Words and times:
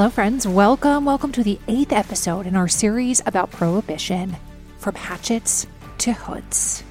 Hello, 0.00 0.08
friends. 0.08 0.48
Welcome. 0.48 1.04
Welcome 1.04 1.30
to 1.32 1.42
the 1.42 1.58
eighth 1.68 1.92
episode 1.92 2.46
in 2.46 2.56
our 2.56 2.68
series 2.68 3.20
about 3.26 3.50
prohibition 3.50 4.34
from 4.78 4.94
hatchets 4.94 5.66
to 5.98 6.14
hoods. 6.14 6.82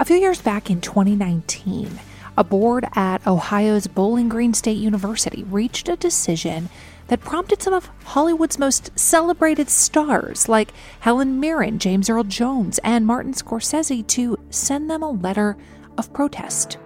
A 0.00 0.04
few 0.04 0.16
years 0.16 0.42
back 0.42 0.68
in 0.68 0.80
2019, 0.80 2.00
a 2.36 2.42
board 2.42 2.88
at 2.96 3.24
Ohio's 3.24 3.86
Bowling 3.86 4.28
Green 4.28 4.52
State 4.52 4.78
University 4.78 5.44
reached 5.44 5.88
a 5.88 5.94
decision 5.94 6.70
that 7.06 7.20
prompted 7.20 7.62
some 7.62 7.72
of 7.72 7.88
Hollywood's 8.02 8.58
most 8.58 8.98
celebrated 8.98 9.70
stars, 9.70 10.48
like 10.48 10.72
Helen 10.98 11.38
Mirren, 11.38 11.78
James 11.78 12.10
Earl 12.10 12.24
Jones, 12.24 12.80
and 12.82 13.06
Martin 13.06 13.32
Scorsese, 13.32 14.04
to 14.08 14.36
send 14.50 14.90
them 14.90 15.04
a 15.04 15.10
letter 15.12 15.56
of 15.96 16.12
protest. 16.12 16.78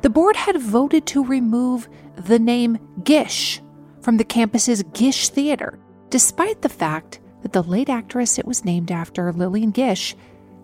The 0.00 0.08
board 0.08 0.36
had 0.36 0.58
voted 0.58 1.04
to 1.08 1.22
remove 1.22 1.86
the 2.16 2.38
name 2.38 2.78
Gish 3.04 3.60
from 4.02 4.16
the 4.16 4.24
campus's 4.24 4.82
Gish 4.94 5.28
Theater, 5.28 5.78
despite 6.10 6.62
the 6.62 6.68
fact 6.68 7.20
that 7.42 7.52
the 7.52 7.62
late 7.62 7.88
actress 7.88 8.38
it 8.38 8.46
was 8.46 8.64
named 8.64 8.90
after, 8.90 9.32
Lillian 9.32 9.70
Gish, 9.70 10.16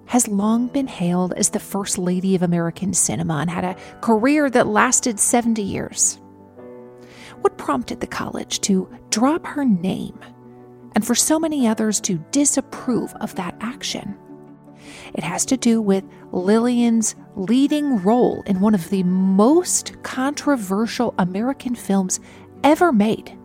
has 0.07 0.29
long 0.29 0.69
been 0.69 0.87
hailed 0.87 1.33
as 1.34 1.51
the 1.51 1.60
first 1.60 1.98
lady 1.98 2.34
of 2.34 2.43
American 2.43 2.93
cinema 2.93 3.38
and 3.38 3.51
had 3.51 3.65
a 3.65 3.77
career 4.01 4.51
that 4.51 4.66
lasted 4.66 5.19
70 5.19 5.62
years. 5.62 6.20
What 7.41 7.59
prompted 7.59 8.01
the 8.01 8.07
college 8.07 8.60
to 8.62 8.88
drop 9.10 9.46
her 9.46 9.65
name 9.65 10.19
and 10.95 11.07
for 11.07 11.15
so 11.15 11.38
many 11.38 11.66
others 11.66 12.01
to 12.02 12.23
disapprove 12.30 13.15
of 13.21 13.35
that 13.37 13.57
action? 13.60 14.16
It 15.15 15.24
has 15.24 15.46
to 15.46 15.57
do 15.57 15.80
with 15.80 16.05
Lillian's 16.32 17.15
leading 17.37 18.02
role 18.02 18.43
in 18.46 18.60
one 18.60 18.74
of 18.74 18.91
the 18.91 19.02
most 19.02 20.02
controversial 20.02 21.15
American 21.19 21.74
films 21.74 22.21
ever 22.64 22.92
made. 22.92 23.38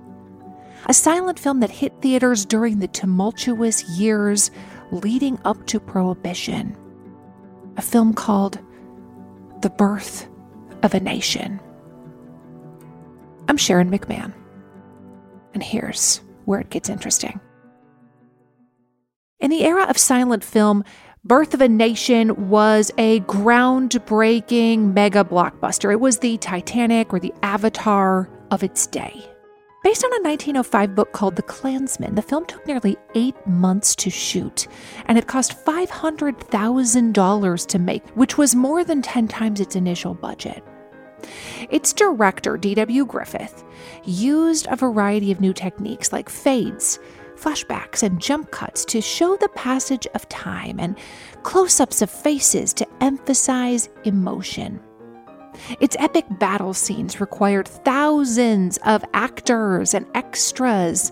A 0.88 0.94
silent 0.94 1.38
film 1.38 1.59
that 1.59 1.70
hit 1.70 2.02
theaters 2.02 2.45
during 2.45 2.80
the 2.80 2.88
tumultuous 2.88 3.88
years 3.89 4.50
leading 4.92 5.38
up 5.45 5.67
to 5.67 5.80
Prohibition. 5.80 6.76
A 7.78 7.81
film 7.81 8.14
called 8.14 8.58
The 9.61 9.70
Birth 9.70 10.28
of 10.81 10.94
a 10.94 11.00
Nation. 11.00 11.59
I'm 13.48 13.58
Sharon 13.58 13.92
McMahon, 13.92 14.34
and 15.54 15.61
here's 15.61 16.22
where 16.45 16.61
it 16.61 16.70
gets 16.70 16.89
interesting. 16.89 17.39
In 19.39 19.52
the 19.52 19.64
era 19.64 19.83
of 19.83 19.98
silent 19.98 20.44
film, 20.44 20.83
Birth 21.23 21.54
of 21.54 21.61
a 21.61 21.67
Nation 21.67 22.50
was 22.50 22.92
a 22.98 23.20
groundbreaking 23.22 24.94
mega 24.94 25.23
blockbuster. 25.23 25.92
It 25.92 26.00
was 26.00 26.20
the 26.20 26.38
Titanic 26.38 27.14
or 27.14 27.20
the 27.20 27.33
Avatar 27.44 28.30
of 28.52 28.64
its 28.64 28.88
day. 28.88 29.30
Based 29.81 30.03
on 30.03 30.11
a 30.11 30.28
1905 30.28 30.94
book 30.94 31.14
called 31.14 31.38
The 31.38 31.42
Clansman, 31.42 32.16
the 32.16 32.22
film 32.22 32.45
took 32.45 32.67
nearly 32.67 32.97
eight 33.16 33.36
months 33.47 33.95
to 33.95 34.09
shoot, 34.09 34.67
and 35.05 35.17
it 35.17 35.28
cost 35.28 35.64
$500,000 35.64 37.67
to 37.67 37.80
make, 37.80 38.05
which 38.09 38.38
was 38.38 38.55
more 38.55 38.83
than 38.83 39.02
10 39.02 39.30
times 39.30 39.61
its 39.61 39.77
initial 39.77 40.14
budget. 40.14 40.61
Its 41.70 41.94
director, 41.94 42.58
D.W. 42.58 43.05
Griffith, 43.05 43.64
used 44.03 44.67
a 44.70 44.75
variety 44.75 45.31
of 45.31 45.39
new 45.39 45.53
techniques 45.53 46.11
like 46.11 46.27
fades, 46.27 47.00
flashbacks, 47.38 48.03
and 48.03 48.20
jump 48.20 48.52
cuts 48.52 48.83
to 48.86 49.00
show 49.00 49.38
the 49.38 49.50
passage 49.50 50.08
of 50.14 50.27
time 50.27 50.77
and 50.80 50.97
close 51.44 51.80
ups 51.80 52.02
of 52.02 52.09
faces 52.09 52.73
to 52.73 52.88
emphasize 53.02 53.88
emotion. 54.03 54.81
Its 55.80 55.96
epic 56.00 56.26
battle 56.40 56.74
scenes 56.74 57.20
required 57.20 57.68
thousands 57.68 58.78
of 58.86 59.04
actors 59.14 59.94
and 59.94 60.06
extras, 60.14 61.12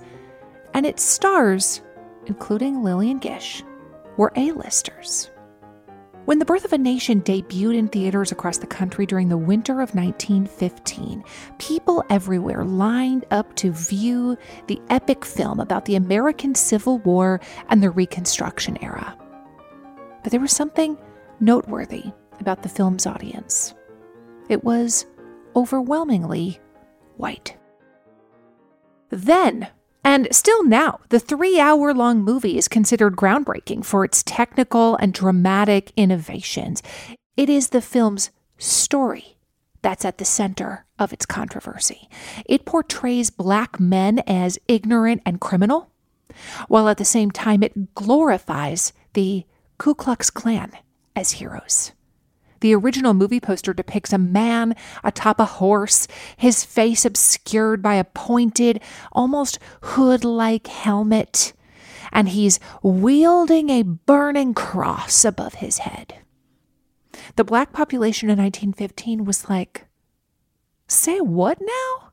and 0.73 0.85
its 0.85 1.03
stars, 1.03 1.81
including 2.25 2.83
Lillian 2.83 3.19
Gish, 3.19 3.63
were 4.17 4.31
A-listers. 4.35 5.29
When 6.25 6.39
The 6.39 6.45
Birth 6.45 6.65
of 6.65 6.73
a 6.73 6.77
Nation 6.77 7.21
debuted 7.21 7.77
in 7.77 7.87
theaters 7.87 8.33
across 8.33 8.57
the 8.57 8.67
country 8.67 9.05
during 9.05 9.29
the 9.29 9.37
winter 9.37 9.79
of 9.81 9.95
1915, 9.95 11.23
people 11.57 12.03
everywhere 12.09 12.65
lined 12.65 13.25
up 13.31 13.55
to 13.55 13.71
view 13.71 14.37
the 14.67 14.81
epic 14.89 15.23
film 15.23 15.61
about 15.61 15.85
the 15.85 15.95
American 15.95 16.53
Civil 16.53 16.99
War 16.99 17.39
and 17.69 17.81
the 17.81 17.91
Reconstruction 17.91 18.77
era. 18.83 19.17
But 20.21 20.31
there 20.31 20.41
was 20.41 20.51
something 20.51 20.97
noteworthy 21.39 22.11
about 22.41 22.61
the 22.61 22.67
film's 22.67 23.05
audience. 23.05 23.73
It 24.49 24.63
was 24.63 25.05
overwhelmingly 25.55 26.59
white. 27.17 27.57
Then, 29.09 29.69
and 30.03 30.27
still 30.31 30.63
now, 30.63 30.99
the 31.09 31.19
three 31.19 31.59
hour 31.59 31.93
long 31.93 32.21
movie 32.21 32.57
is 32.57 32.67
considered 32.67 33.15
groundbreaking 33.15 33.83
for 33.83 34.05
its 34.05 34.23
technical 34.23 34.95
and 34.97 35.13
dramatic 35.13 35.91
innovations. 35.97 36.81
It 37.35 37.49
is 37.49 37.69
the 37.69 37.81
film's 37.81 38.31
story 38.57 39.37
that's 39.81 40.05
at 40.05 40.17
the 40.17 40.25
center 40.25 40.85
of 40.99 41.13
its 41.13 41.25
controversy. 41.25 42.09
It 42.45 42.65
portrays 42.65 43.29
black 43.29 43.79
men 43.79 44.19
as 44.19 44.59
ignorant 44.67 45.21
and 45.25 45.39
criminal, 45.39 45.91
while 46.67 46.89
at 46.89 46.97
the 46.97 47.05
same 47.05 47.31
time 47.31 47.63
it 47.63 47.95
glorifies 47.95 48.93
the 49.13 49.45
Ku 49.77 49.93
Klux 49.93 50.29
Klan 50.29 50.71
as 51.15 51.33
heroes. 51.33 51.91
The 52.59 52.73
original 52.75 53.13
movie 53.13 53.39
poster 53.39 53.73
depicts 53.73 54.13
a 54.13 54.17
man 54.17 54.75
atop 55.03 55.39
a 55.39 55.45
horse, 55.45 56.07
his 56.35 56.63
face 56.63 57.05
obscured 57.05 57.81
by 57.81 57.95
a 57.95 58.03
pointed, 58.03 58.81
almost 59.11 59.59
hood 59.81 60.23
like 60.23 60.67
helmet, 60.67 61.53
and 62.11 62.29
he's 62.29 62.59
wielding 62.81 63.69
a 63.69 63.83
burning 63.83 64.53
cross 64.53 65.23
above 65.23 65.55
his 65.55 65.79
head. 65.79 66.15
The 67.35 67.43
black 67.43 67.73
population 67.73 68.29
in 68.29 68.37
1915 68.37 69.25
was 69.25 69.49
like, 69.49 69.85
say 70.87 71.19
what 71.19 71.59
now? 71.61 72.11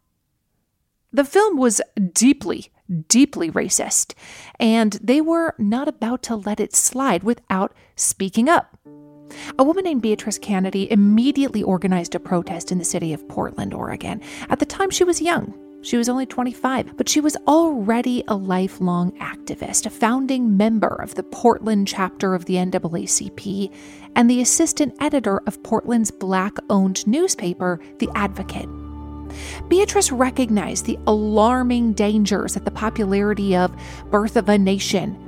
The 1.12 1.24
film 1.24 1.56
was 1.56 1.80
deeply, 2.12 2.72
deeply 3.08 3.50
racist, 3.50 4.14
and 4.58 4.98
they 5.00 5.20
were 5.20 5.54
not 5.58 5.86
about 5.86 6.22
to 6.24 6.36
let 6.36 6.58
it 6.58 6.74
slide 6.74 7.22
without 7.22 7.72
speaking 7.94 8.48
up. 8.48 8.73
A 9.58 9.64
woman 9.64 9.84
named 9.84 10.02
Beatrice 10.02 10.38
Cannady 10.38 10.88
immediately 10.90 11.62
organized 11.62 12.14
a 12.14 12.20
protest 12.20 12.72
in 12.72 12.78
the 12.78 12.84
city 12.84 13.12
of 13.12 13.26
Portland, 13.28 13.74
Oregon. 13.74 14.20
At 14.48 14.58
the 14.58 14.66
time, 14.66 14.90
she 14.90 15.04
was 15.04 15.22
young. 15.22 15.54
She 15.84 15.98
was 15.98 16.08
only 16.08 16.24
25, 16.24 16.96
but 16.96 17.10
she 17.10 17.20
was 17.20 17.36
already 17.46 18.24
a 18.26 18.34
lifelong 18.34 19.12
activist, 19.18 19.84
a 19.84 19.90
founding 19.90 20.56
member 20.56 20.88
of 20.88 21.14
the 21.14 21.22
Portland 21.22 21.86
chapter 21.86 22.34
of 22.34 22.46
the 22.46 22.54
NAACP, 22.54 23.70
and 24.16 24.30
the 24.30 24.40
assistant 24.40 24.96
editor 24.98 25.42
of 25.46 25.62
Portland's 25.62 26.10
black 26.10 26.56
owned 26.70 27.06
newspaper, 27.06 27.80
The 27.98 28.08
Advocate. 28.14 28.68
Beatrice 29.68 30.10
recognized 30.10 30.86
the 30.86 30.98
alarming 31.06 31.92
dangers 31.92 32.54
that 32.54 32.64
the 32.64 32.70
popularity 32.70 33.54
of 33.54 33.76
Birth 34.10 34.36
of 34.36 34.48
a 34.48 34.56
Nation 34.56 35.18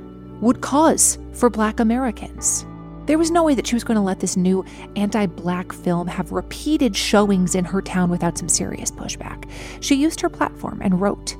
would 0.41 0.61
cause 0.61 1.19
for 1.33 1.51
black 1.51 1.79
Americans. 1.79 2.65
There 3.07 3.17
was 3.17 3.31
no 3.31 3.43
way 3.43 3.55
that 3.55 3.65
she 3.65 3.75
was 3.75 3.85
going 3.85 3.95
to 3.95 4.01
let 4.01 4.19
this 4.19 4.35
new 4.35 4.65
anti 4.97 5.25
black 5.25 5.71
film 5.71 6.07
have 6.07 6.33
repeated 6.33 6.93
showings 6.93 7.55
in 7.55 7.63
her 7.63 7.81
town 7.81 8.09
without 8.09 8.37
some 8.37 8.49
serious 8.49 8.91
pushback. 8.91 9.49
She 9.79 9.95
used 9.95 10.19
her 10.19 10.29
platform 10.29 10.81
and 10.83 10.99
wrote, 10.99 11.37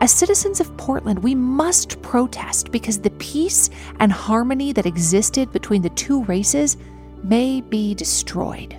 as 0.00 0.12
citizens 0.12 0.60
of 0.60 0.76
Portland, 0.76 1.22
we 1.22 1.34
must 1.34 2.02
protest 2.02 2.70
because 2.70 2.98
the 2.98 3.10
peace 3.12 3.70
and 4.00 4.12
harmony 4.12 4.72
that 4.72 4.84
existed 4.84 5.50
between 5.52 5.80
the 5.80 5.90
two 5.90 6.24
races 6.24 6.76
may 7.22 7.60
be 7.60 7.94
destroyed. 7.94 8.76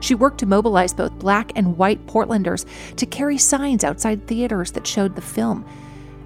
She 0.00 0.14
worked 0.14 0.38
to 0.38 0.46
mobilize 0.46 0.92
both 0.92 1.12
black 1.18 1.52
and 1.56 1.76
white 1.76 2.04
Portlanders 2.06 2.66
to 2.96 3.06
carry 3.06 3.38
signs 3.38 3.84
outside 3.84 4.26
theaters 4.26 4.72
that 4.72 4.86
showed 4.86 5.14
the 5.14 5.22
film. 5.22 5.64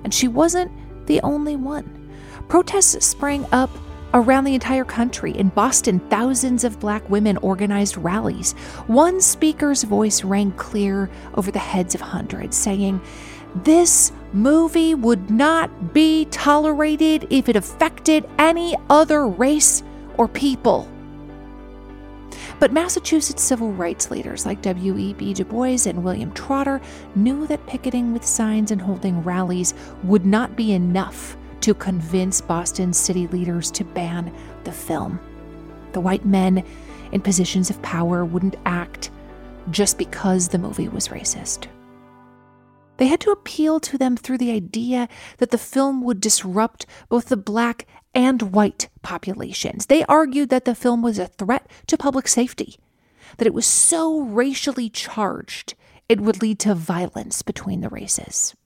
And 0.05 0.15
she 0.15 0.27
wasn't 0.27 0.73
the 1.07 1.21
only 1.21 1.57
one. 1.57 2.11
Protests 2.49 3.05
sprang 3.05 3.45
up 3.53 3.71
Around 4.15 4.45
the 4.45 4.55
entire 4.55 4.87
country, 4.87 5.33
in 5.33 5.49
Boston, 5.51 6.01
thousands 6.09 6.65
of 6.65 6.81
black 6.81 7.09
women 7.11 7.37
organized 7.39 7.99
rallies. 7.99 8.53
One 8.87 9.21
speaker's 9.21 9.83
voice 9.83 10.25
rang 10.25 10.53
clear 10.53 11.11
over 11.35 11.51
the 11.51 11.59
heads 11.59 11.95
of 11.95 12.01
hundreds, 12.01 12.57
saying, 12.57 13.03
This 13.55 14.13
movie 14.33 14.95
would 14.95 15.31
not 15.31 15.93
be 15.93 16.25
tolerated 16.31 17.27
if 17.29 17.51
it 17.51 17.57
affected 17.57 18.27
any 18.39 18.75
other 18.89 19.27
race 19.29 19.83
or 20.17 20.27
people. 20.27 20.89
But 22.59 22.73
Massachusetts 22.73 23.43
civil 23.43 23.73
rights 23.73 24.11
leaders 24.11 24.47
like 24.47 24.63
W.E.B. 24.63 25.35
Du 25.35 25.45
Bois 25.45 25.87
and 25.87 26.03
William 26.03 26.33
Trotter 26.33 26.81
knew 27.15 27.47
that 27.47 27.67
picketing 27.67 28.15
with 28.15 28.25
signs 28.25 28.71
and 28.71 28.81
holding 28.81 29.23
rallies 29.23 29.75
would 30.03 30.25
not 30.25 30.57
be 30.57 30.73
enough 30.73 31.37
to 31.61 31.75
convince 31.75 32.41
Boston 32.41 32.93
city 32.93 33.27
leaders 33.29 33.71
to 33.73 33.85
ban 33.85 34.35
the 34.65 34.73
film. 34.73 35.21
The 35.93 36.01
white 36.01 36.25
men 36.25 36.65
in 37.13 37.21
positions 37.21 37.71
of 37.71 37.81
power 37.83 38.25
wouldn't 38.25 38.57
act 38.67 39.11
just 39.71 39.99
because 39.99 40.49
the 40.49 40.59
movie 40.59 40.89
was 40.89 41.09
racist. 41.09 41.67
They 42.99 43.07
had 43.07 43.21
to 43.21 43.31
appeal 43.31 43.79
to 43.81 43.97
them 43.97 44.17
through 44.17 44.39
the 44.39 44.51
idea 44.51 45.09
that 45.39 45.51
the 45.51 45.59
film 45.59 46.03
would 46.03 46.21
disrupt 46.21 46.85
both 47.09 47.27
the 47.27 47.37
black 47.37 47.87
and 48.15 48.43
white 48.53 48.89
populations. 49.03 49.87
They 49.87 50.05
argued 50.05 50.49
that 50.51 50.65
the 50.65 50.75
film 50.75 51.03
was 51.03 51.19
a 51.19 51.29
threat 51.29 51.71
to 51.87 51.97
public 51.97 52.27
safety, 52.27 52.79
that 53.37 53.47
it 53.47 53.55
was 53.55 53.67
so 53.67 54.21
racially 54.21 54.91
charged 54.91 55.75
it 56.09 56.21
would 56.21 56.43
lead 56.43 56.59
to 56.61 56.75
violence 56.75 57.43
between 57.43 57.83
the 57.83 57.89
races. 57.89 58.57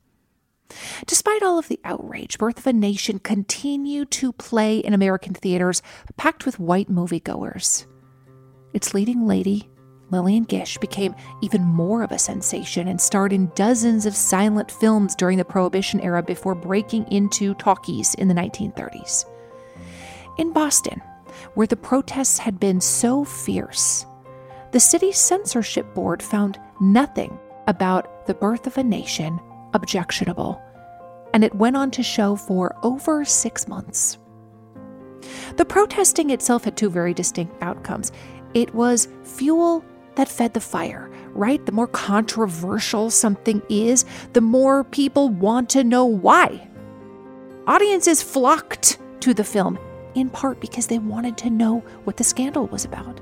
Despite 1.06 1.42
all 1.42 1.58
of 1.58 1.68
the 1.68 1.80
outrage, 1.84 2.38
Birth 2.38 2.58
of 2.58 2.66
a 2.66 2.72
Nation 2.72 3.18
continued 3.18 4.10
to 4.12 4.32
play 4.32 4.78
in 4.78 4.94
American 4.94 5.34
theaters 5.34 5.82
packed 6.16 6.46
with 6.46 6.58
white 6.58 6.90
moviegoers. 6.90 7.86
Its 8.72 8.94
leading 8.94 9.26
lady, 9.26 9.68
Lillian 10.10 10.44
Gish, 10.44 10.78
became 10.78 11.14
even 11.40 11.62
more 11.62 12.02
of 12.02 12.12
a 12.12 12.18
sensation 12.18 12.88
and 12.88 13.00
starred 13.00 13.32
in 13.32 13.50
dozens 13.54 14.06
of 14.06 14.14
silent 14.14 14.70
films 14.70 15.14
during 15.14 15.38
the 15.38 15.44
Prohibition 15.44 16.00
era 16.00 16.22
before 16.22 16.54
breaking 16.54 17.10
into 17.10 17.54
talkies 17.54 18.14
in 18.14 18.28
the 18.28 18.34
1930s. 18.34 19.24
In 20.38 20.52
Boston, 20.52 21.00
where 21.54 21.66
the 21.66 21.76
protests 21.76 22.38
had 22.38 22.60
been 22.60 22.80
so 22.80 23.24
fierce, 23.24 24.06
the 24.72 24.80
city's 24.80 25.18
censorship 25.18 25.94
board 25.94 26.22
found 26.22 26.58
nothing 26.80 27.38
about 27.66 28.26
the 28.26 28.34
birth 28.34 28.66
of 28.66 28.78
a 28.78 28.82
nation 28.82 29.38
objectionable, 29.74 30.60
and 31.34 31.44
it 31.44 31.54
went 31.54 31.76
on 31.76 31.90
to 31.92 32.02
show 32.02 32.36
for 32.36 32.76
over 32.82 33.24
six 33.24 33.68
months. 33.68 34.18
The 35.56 35.64
protesting 35.64 36.30
itself 36.30 36.64
had 36.64 36.76
two 36.76 36.90
very 36.90 37.14
distinct 37.14 37.62
outcomes. 37.62 38.12
It 38.54 38.74
was 38.74 39.08
fuel 39.24 39.84
that 40.14 40.28
fed 40.28 40.52
the 40.52 40.60
fire, 40.60 41.10
right? 41.32 41.64
The 41.64 41.72
more 41.72 41.86
controversial 41.86 43.10
something 43.10 43.62
is, 43.68 44.04
the 44.32 44.40
more 44.40 44.84
people 44.84 45.30
want 45.30 45.70
to 45.70 45.84
know 45.84 46.04
why. 46.04 46.68
Audiences 47.66 48.22
flocked 48.22 48.98
to 49.20 49.32
the 49.32 49.44
film, 49.44 49.78
in 50.14 50.28
part 50.28 50.60
because 50.60 50.86
they 50.86 50.98
wanted 50.98 51.38
to 51.38 51.50
know 51.50 51.78
what 52.04 52.16
the 52.16 52.24
scandal 52.24 52.66
was 52.66 52.84
about. 52.84 53.20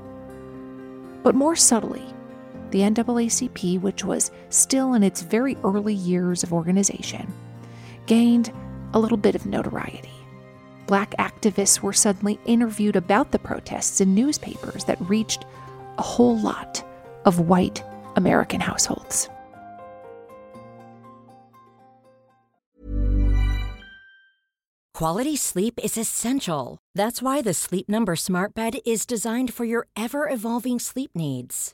But 1.23 1.35
more 1.35 1.55
subtly, 1.55 2.03
the 2.71 2.79
NAACP, 2.79 3.79
which 3.81 4.03
was 4.03 4.31
still 4.49 4.93
in 4.93 5.03
its 5.03 5.21
very 5.21 5.57
early 5.63 5.93
years 5.93 6.43
of 6.43 6.53
organization, 6.53 7.31
gained 8.05 8.51
a 8.93 8.99
little 8.99 9.17
bit 9.17 9.35
of 9.35 9.45
notoriety. 9.45 10.09
Black 10.87 11.11
activists 11.17 11.81
were 11.81 11.93
suddenly 11.93 12.39
interviewed 12.45 12.95
about 12.95 13.31
the 13.31 13.39
protests 13.39 14.01
in 14.01 14.15
newspapers 14.15 14.83
that 14.85 14.99
reached 15.01 15.45
a 15.97 16.01
whole 16.01 16.37
lot 16.37 16.83
of 17.25 17.39
white 17.39 17.83
American 18.15 18.59
households. 18.59 19.29
Quality 24.93 25.35
sleep 25.35 25.79
is 25.83 25.97
essential. 25.97 26.77
That's 26.93 27.23
why 27.23 27.41
the 27.41 27.55
Sleep 27.55 27.89
Number 27.89 28.15
Smart 28.15 28.53
Bed 28.53 28.77
is 28.85 29.05
designed 29.05 29.51
for 29.51 29.65
your 29.65 29.87
ever 29.95 30.29
evolving 30.29 30.77
sleep 30.77 31.11
needs. 31.15 31.73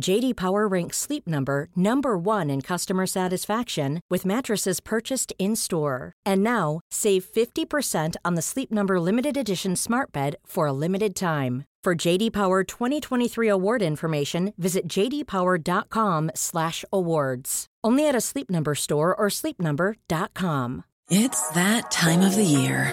JD 0.00 0.36
Power 0.36 0.66
ranks 0.66 0.98
Sleep 0.98 1.28
Number 1.28 1.68
number 1.76 2.16
1 2.16 2.50
in 2.50 2.62
customer 2.62 3.06
satisfaction 3.06 4.00
with 4.10 4.24
mattresses 4.24 4.80
purchased 4.80 5.32
in-store. 5.38 6.12
And 6.26 6.42
now, 6.42 6.80
save 6.90 7.24
50% 7.24 8.16
on 8.24 8.34
the 8.34 8.42
Sleep 8.42 8.72
Number 8.72 8.98
limited 8.98 9.36
edition 9.36 9.76
Smart 9.76 10.10
Bed 10.12 10.34
for 10.46 10.66
a 10.66 10.72
limited 10.72 11.14
time. 11.14 11.64
For 11.82 11.94
JD 11.94 12.32
Power 12.32 12.62
2023 12.64 13.48
award 13.48 13.82
information, 13.82 14.52
visit 14.58 14.86
jdpower.com/awards. 14.86 17.66
Only 17.82 18.08
at 18.08 18.14
a 18.14 18.20
Sleep 18.20 18.50
Number 18.50 18.74
store 18.74 19.14
or 19.14 19.28
sleepnumber.com. 19.28 20.84
It's 21.10 21.48
that 21.50 21.90
time 21.90 22.20
of 22.20 22.36
the 22.36 22.44
year. 22.44 22.92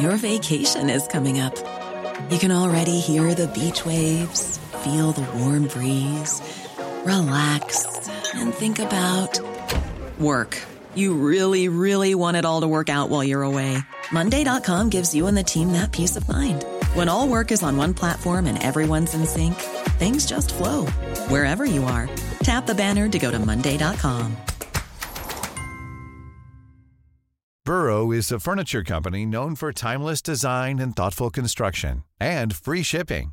Your 0.00 0.16
vacation 0.16 0.90
is 0.90 1.06
coming 1.06 1.38
up. 1.38 1.54
You 2.30 2.38
can 2.38 2.50
already 2.50 2.98
hear 2.98 3.34
the 3.34 3.46
beach 3.48 3.86
waves, 3.86 4.58
feel 4.84 5.12
the 5.12 5.26
warm 5.38 5.66
breeze, 5.66 6.42
relax, 7.06 8.08
and 8.34 8.52
think 8.52 8.78
about 8.78 9.40
work. 10.20 10.60
You 10.94 11.14
really, 11.14 11.68
really 11.68 12.14
want 12.14 12.36
it 12.36 12.44
all 12.44 12.60
to 12.60 12.68
work 12.68 12.90
out 12.90 13.08
while 13.08 13.24
you're 13.24 13.42
away. 13.42 13.78
Monday.com 14.12 14.90
gives 14.90 15.14
you 15.14 15.26
and 15.26 15.36
the 15.36 15.42
team 15.42 15.72
that 15.72 15.90
peace 15.90 16.16
of 16.16 16.28
mind. 16.28 16.64
When 16.92 17.08
all 17.08 17.26
work 17.26 17.50
is 17.50 17.62
on 17.62 17.76
one 17.78 17.94
platform 17.94 18.46
and 18.46 18.62
everyone's 18.62 19.14
in 19.14 19.24
sync, 19.26 19.54
things 19.98 20.26
just 20.26 20.52
flow 20.52 20.84
wherever 21.28 21.64
you 21.64 21.84
are. 21.84 22.08
Tap 22.40 22.66
the 22.66 22.74
banner 22.74 23.08
to 23.08 23.18
go 23.18 23.30
to 23.30 23.38
Monday.com. 23.38 24.36
Burrow 27.64 28.12
is 28.12 28.30
a 28.30 28.38
furniture 28.38 28.84
company 28.84 29.24
known 29.24 29.54
for 29.54 29.72
timeless 29.72 30.20
design 30.20 30.78
and 30.78 30.94
thoughtful 30.94 31.30
construction 31.30 32.04
and 32.20 32.54
free 32.54 32.82
shipping, 32.82 33.32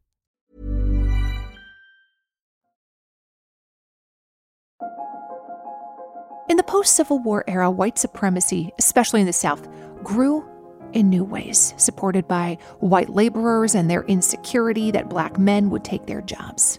In 6.51 6.57
the 6.57 6.63
post 6.63 6.97
Civil 6.97 7.19
War 7.19 7.45
era, 7.47 7.71
white 7.71 7.97
supremacy, 7.97 8.73
especially 8.77 9.21
in 9.21 9.25
the 9.25 9.31
South, 9.31 9.69
grew 10.03 10.45
in 10.91 11.09
new 11.09 11.23
ways, 11.23 11.73
supported 11.77 12.27
by 12.27 12.57
white 12.81 13.07
laborers 13.07 13.73
and 13.73 13.89
their 13.89 14.03
insecurity 14.03 14.91
that 14.91 15.07
black 15.07 15.39
men 15.39 15.69
would 15.69 15.85
take 15.85 16.07
their 16.07 16.19
jobs. 16.19 16.77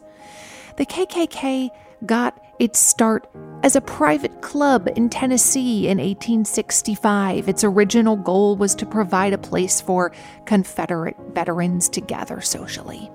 The 0.76 0.84
KKK 0.84 1.70
got 2.04 2.38
its 2.58 2.80
start 2.80 3.26
as 3.62 3.74
a 3.74 3.80
private 3.80 4.42
club 4.42 4.90
in 4.94 5.08
Tennessee 5.08 5.88
in 5.88 5.96
1865. 5.96 7.48
Its 7.48 7.64
original 7.64 8.16
goal 8.16 8.56
was 8.56 8.74
to 8.74 8.84
provide 8.84 9.32
a 9.32 9.38
place 9.38 9.80
for 9.80 10.12
Confederate 10.44 11.16
veterans 11.32 11.88
to 11.88 12.02
gather 12.02 12.42
socially. 12.42 13.10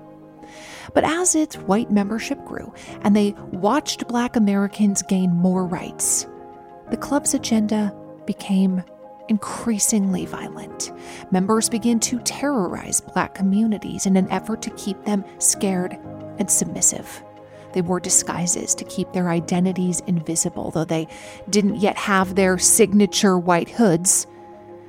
But 0.92 1.04
as 1.04 1.36
its 1.36 1.54
white 1.54 1.92
membership 1.92 2.44
grew 2.44 2.74
and 3.02 3.14
they 3.14 3.36
watched 3.52 4.08
black 4.08 4.34
Americans 4.34 5.02
gain 5.02 5.30
more 5.30 5.64
rights, 5.64 6.26
the 6.90 6.96
club's 6.96 7.34
agenda 7.34 7.94
became 8.26 8.82
increasingly 9.28 10.26
violent. 10.26 10.92
Members 11.30 11.68
began 11.68 12.00
to 12.00 12.18
terrorize 12.20 13.00
black 13.00 13.34
communities 13.34 14.06
in 14.06 14.16
an 14.16 14.28
effort 14.30 14.62
to 14.62 14.70
keep 14.70 15.02
them 15.04 15.24
scared 15.38 15.98
and 16.38 16.50
submissive. 16.50 17.22
They 17.72 17.82
wore 17.82 18.00
disguises 18.00 18.74
to 18.74 18.84
keep 18.84 19.12
their 19.12 19.28
identities 19.28 20.00
invisible, 20.06 20.70
though 20.70 20.84
they 20.84 21.08
didn't 21.50 21.76
yet 21.76 21.96
have 21.96 22.34
their 22.34 22.58
signature 22.58 23.38
white 23.38 23.68
hoods. 23.68 24.26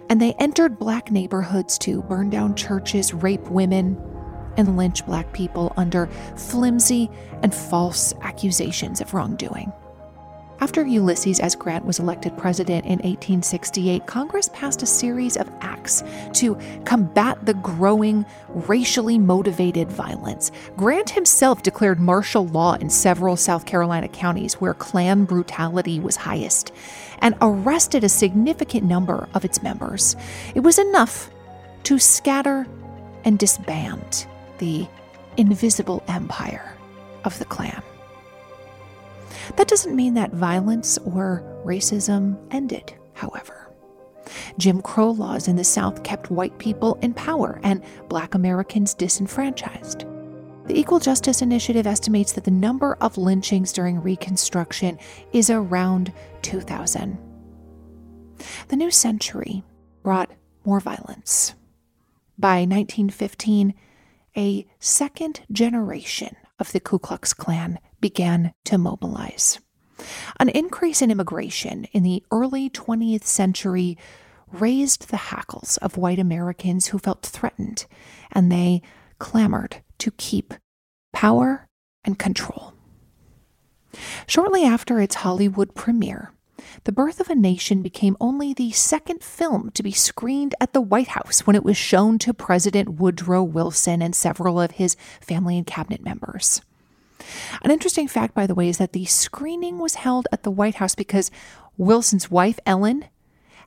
And 0.10 0.22
they 0.22 0.34
entered 0.34 0.80
black 0.80 1.12
neighborhoods 1.12 1.78
to 1.80 2.02
burn 2.04 2.30
down 2.30 2.56
churches, 2.56 3.14
rape 3.14 3.48
women, 3.50 4.02
and 4.58 4.78
lynch 4.78 5.06
black 5.06 5.32
people 5.34 5.74
under 5.78 6.08
flimsy 6.36 7.10
and 7.44 7.54
false 7.54 8.14
accusations 8.22 9.02
of 9.02 9.14
wrongdoing. 9.14 9.72
After 10.62 10.86
Ulysses 10.86 11.40
S. 11.40 11.56
Grant 11.56 11.86
was 11.86 12.00
elected 12.00 12.38
president 12.38 12.84
in 12.86 13.00
1868, 13.00 14.06
Congress 14.06 14.50
passed 14.52 14.84
a 14.84 14.86
series 14.86 15.38
of 15.38 15.50
acts 15.62 16.04
to 16.34 16.58
combat 16.84 17.46
the 17.46 17.54
growing 17.54 18.26
racially 18.50 19.18
motivated 19.18 19.90
violence. 19.90 20.52
Grant 20.76 21.12
himself 21.12 21.64
declared 21.64 22.02
martial 22.02 22.46
law 22.48 22.74
in 22.74 22.90
several 22.90 23.38
South 23.38 23.66
Carolina 23.66 24.10
counties 24.10 24.56
where 24.56 24.74
Klan 24.74 25.24
brutality 25.24 26.02
was 26.02 26.18
highest 26.18 26.74
and 27.20 27.36
arrested 27.42 28.04
a 28.04 28.10
significant 28.10 28.84
number 28.84 29.30
of 29.34 29.46
its 29.46 29.64
members. 29.64 30.18
It 30.56 30.60
was 30.60 30.78
enough 30.78 31.30
to 31.84 31.98
scatter 31.98 32.68
and 33.24 33.40
disband 33.40 34.28
the 34.58 34.88
invisible 35.38 36.04
empire 36.10 36.74
of 37.24 37.40
the 37.40 37.46
Klan. 37.46 37.82
That 39.56 39.68
doesn't 39.68 39.96
mean 39.96 40.14
that 40.16 40.32
violence 40.32 40.98
or 41.00 41.44
racism 41.66 42.38
ended, 42.52 42.94
however. 43.14 43.72
Jim 44.58 44.82
Crow 44.82 45.12
laws 45.12 45.48
in 45.48 45.56
the 45.56 45.64
South 45.64 46.04
kept 46.04 46.32
white 46.32 46.58
people 46.60 46.96
in 47.02 47.14
power 47.14 47.60
and 47.64 47.84
black 48.10 48.36
Americans 48.36 48.94
disenfranchised. 48.94 50.06
The 50.66 50.80
Equal 50.80 51.00
Justice 51.00 51.42
Initiative 51.42 51.88
estimates 51.88 52.34
that 52.34 52.44
the 52.44 52.52
number 52.52 52.96
of 53.02 53.18
lynchings 53.18 53.74
during 53.74 54.02
Reconstruction 54.02 55.00
is 55.34 55.50
around 55.50 56.14
2,000. 56.44 57.18
The 58.68 58.76
new 58.76 58.92
century 58.92 59.64
brought 60.04 60.30
more 60.64 60.80
violence. 60.80 61.56
By 62.38 62.60
1915, 62.60 63.74
a 64.38 64.68
second 64.80 65.42
generation 65.52 66.36
of 66.60 66.72
the 66.72 66.80
Ku 66.80 67.00
Klux 67.00 67.34
Klan 67.34 67.80
began 68.02 68.54
to 68.66 68.78
mobilize. 68.78 69.60
An 70.40 70.50
increase 70.50 71.02
in 71.02 71.12
immigration 71.12 71.86
in 71.92 72.04
the 72.04 72.24
early 72.32 72.70
20th 72.70 73.24
century 73.24 73.98
raised 74.52 75.10
the 75.10 75.18
hackles 75.18 75.78
of 75.78 75.98
white 75.98 76.20
Americans 76.20 76.88
who 76.88 77.00
felt 77.00 77.26
threatened, 77.26 77.86
and 78.32 78.52
they 78.52 78.82
clamored 79.20 79.84
to 80.00 80.12
keep 80.12 80.54
power 81.14 81.68
and 82.04 82.18
control. 82.18 82.74
Shortly 84.28 84.64
after 84.64 85.00
its 85.00 85.16
Hollywood 85.16 85.76
premiere, 85.76 86.32
The 86.84 86.92
Birth 86.92 87.20
of 87.20 87.30
a 87.30 87.36
Nation 87.36 87.82
became 87.82 88.16
only 88.20 88.54
the 88.54 88.72
second 88.72 89.24
film 89.24 89.72
to 89.72 89.84
be 89.84 89.92
screened 89.92 90.56
at 90.62 90.74
the 90.74 90.82
White 90.82 91.10
House 91.10 91.46
when 91.46 91.56
it 91.56 91.64
was 91.64 91.78
shown 91.78 92.20
to 92.20 92.34
President 92.34 93.00
Woodrow 93.00 93.44
Wilson 93.44 94.02
and 94.02 94.16
several 94.16 94.62
of 94.62 94.72
his 94.72 94.96
family 95.22 95.58
and 95.58 95.66
cabinet 95.66 96.04
members. 96.04 96.62
An 97.62 97.72
interesting 97.72 98.08
fact, 98.08 98.34
by 98.34 98.48
the 98.48 98.56
way, 98.56 98.70
is 98.70 98.78
that 98.78 98.94
the 98.94 99.06
screening 99.06 99.80
was 99.80 99.96
held 99.96 100.28
at 100.32 100.44
the 100.44 100.52
White 100.52 100.76
House 100.76 100.96
because 100.96 101.32
Wilson's 101.78 102.30
wife, 102.32 102.60
Ellen, 102.66 103.06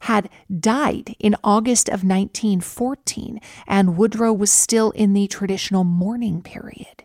had 0.01 0.29
died 0.61 1.15
in 1.19 1.37
August 1.45 1.89
of 1.89 2.03
1914, 2.03 3.41
and 3.67 3.97
Woodrow 3.97 4.33
was 4.33 4.51
still 4.51 4.91
in 4.91 5.13
the 5.13 5.29
traditional 5.29 5.85
mourning 5.85 6.43
period. 6.43 7.05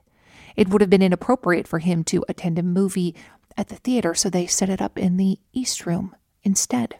It 0.55 0.69
would 0.69 0.81
have 0.81 0.89
been 0.89 1.03
inappropriate 1.03 1.67
for 1.67 1.79
him 1.79 2.03
to 2.05 2.25
attend 2.27 2.57
a 2.57 2.63
movie 2.63 3.15
at 3.55 3.67
the 3.67 3.75
theater, 3.75 4.15
so 4.15 4.29
they 4.29 4.47
set 4.47 4.69
it 4.69 4.81
up 4.81 4.97
in 4.97 5.17
the 5.17 5.39
East 5.53 5.85
Room 5.85 6.15
instead. 6.43 6.95